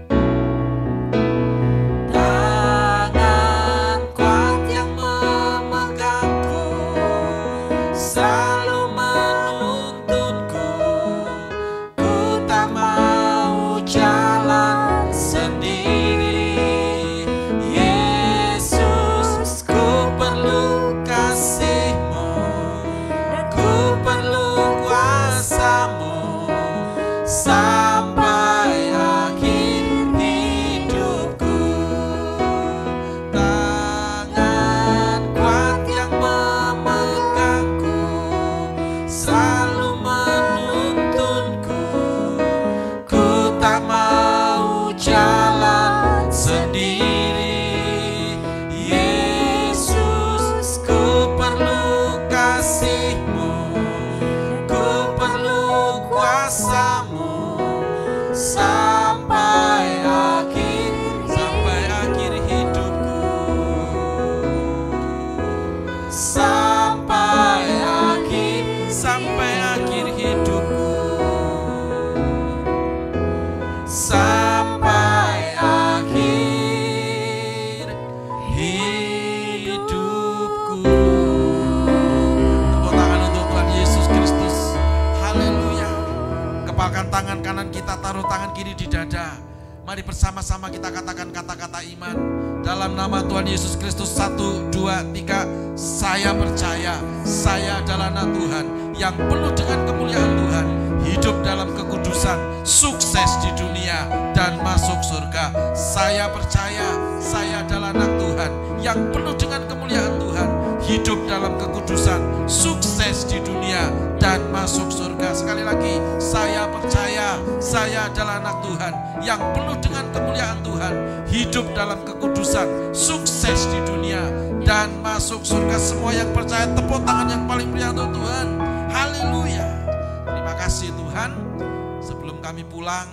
Kami 132.55 132.71
pulang, 132.71 133.11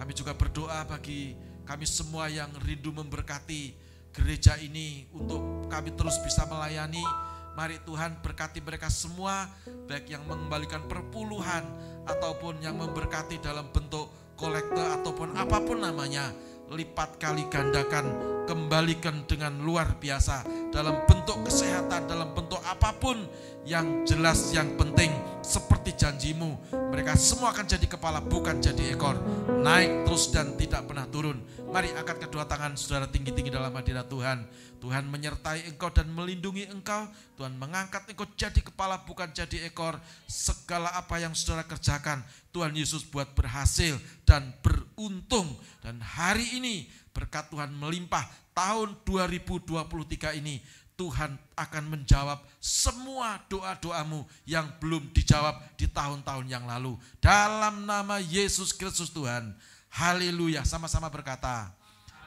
kami 0.00 0.16
juga 0.16 0.32
berdoa 0.32 0.88
bagi 0.88 1.36
kami 1.68 1.84
semua 1.84 2.32
yang 2.32 2.48
rindu 2.64 2.88
memberkati 2.96 3.76
gereja 4.08 4.56
ini 4.56 5.04
untuk 5.12 5.68
kami 5.68 5.92
terus 5.92 6.16
bisa 6.24 6.48
melayani. 6.48 7.04
Mari 7.52 7.76
Tuhan 7.84 8.24
berkati 8.24 8.64
mereka 8.64 8.88
semua, 8.88 9.52
baik 9.84 10.08
yang 10.08 10.24
mengembalikan 10.24 10.80
perpuluhan 10.88 11.60
ataupun 12.08 12.64
yang 12.64 12.80
memberkati 12.80 13.44
dalam 13.44 13.68
bentuk 13.68 14.08
kolektor 14.32 14.96
ataupun 14.96 15.36
apa 15.36 15.60
pun 15.60 15.84
namanya. 15.84 16.32
Lipat 16.70 17.18
kali 17.18 17.50
gandakan, 17.50 18.06
kembalikan 18.46 19.26
dengan 19.26 19.58
luar 19.58 19.98
biasa. 19.98 20.70
Dalam 20.70 21.02
bentuk 21.02 21.42
kesehatan, 21.42 22.06
dalam 22.06 22.30
bentuk 22.30 22.62
apa 22.62 22.94
pun 22.94 23.18
yang 23.66 24.06
jelas 24.06 24.54
yang 24.54 24.78
penting 24.78 25.10
seperti 25.42 25.98
janjimu 25.98 26.80
mereka 26.90 27.14
semua 27.14 27.54
akan 27.54 27.66
jadi 27.70 27.86
kepala 27.86 28.18
bukan 28.18 28.58
jadi 28.58 28.94
ekor. 28.94 29.14
Naik 29.62 30.06
terus 30.06 30.30
dan 30.34 30.58
tidak 30.58 30.90
pernah 30.90 31.06
turun. 31.06 31.38
Mari 31.70 31.94
angkat 31.94 32.26
kedua 32.26 32.46
tangan 32.46 32.74
saudara 32.74 33.06
tinggi-tinggi 33.06 33.50
dalam 33.50 33.70
hadirat 33.74 34.10
Tuhan. 34.10 34.42
Tuhan 34.82 35.06
menyertai 35.06 35.70
engkau 35.70 35.94
dan 35.94 36.10
melindungi 36.10 36.66
engkau. 36.66 37.06
Tuhan 37.38 37.54
mengangkat 37.58 38.10
engkau 38.10 38.26
jadi 38.34 38.58
kepala 38.58 39.06
bukan 39.06 39.30
jadi 39.30 39.70
ekor. 39.70 40.02
Segala 40.26 40.90
apa 40.98 41.22
yang 41.22 41.30
saudara 41.30 41.62
kerjakan 41.62 42.26
Tuhan 42.50 42.74
Yesus 42.74 43.06
buat 43.06 43.30
berhasil 43.34 43.98
dan 44.26 44.54
beruntung. 44.62 45.46
Dan 45.82 46.02
hari 46.02 46.58
ini 46.58 46.90
berkat 47.14 47.50
Tuhan 47.50 47.70
melimpah 47.74 48.26
tahun 48.54 48.98
2023 49.06 50.38
ini 50.42 50.62
Tuhan 51.00 51.32
akan 51.56 51.84
menjawab 51.88 52.44
semua 52.60 53.40
doa-doamu 53.48 54.28
yang 54.44 54.68
belum 54.76 55.08
dijawab 55.16 55.56
di 55.80 55.88
tahun-tahun 55.88 56.44
yang 56.44 56.68
lalu. 56.68 57.00
Dalam 57.24 57.88
nama 57.88 58.20
Yesus 58.20 58.76
Kristus 58.76 59.08
Tuhan. 59.08 59.56
Haleluya. 59.88 60.60
Sama-sama 60.68 61.08
berkata. 61.08 61.72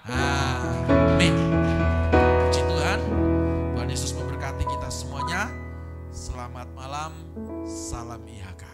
Amin. 0.10 1.38
Puji 2.50 2.62
Tuhan. 2.66 3.00
Tuhan 3.78 3.90
Yesus 3.94 4.12
memberkati 4.18 4.66
kita 4.66 4.90
semuanya. 4.90 5.54
Selamat 6.10 6.66
malam. 6.74 7.14
Salam 7.70 8.26
Ihaka. 8.26 8.73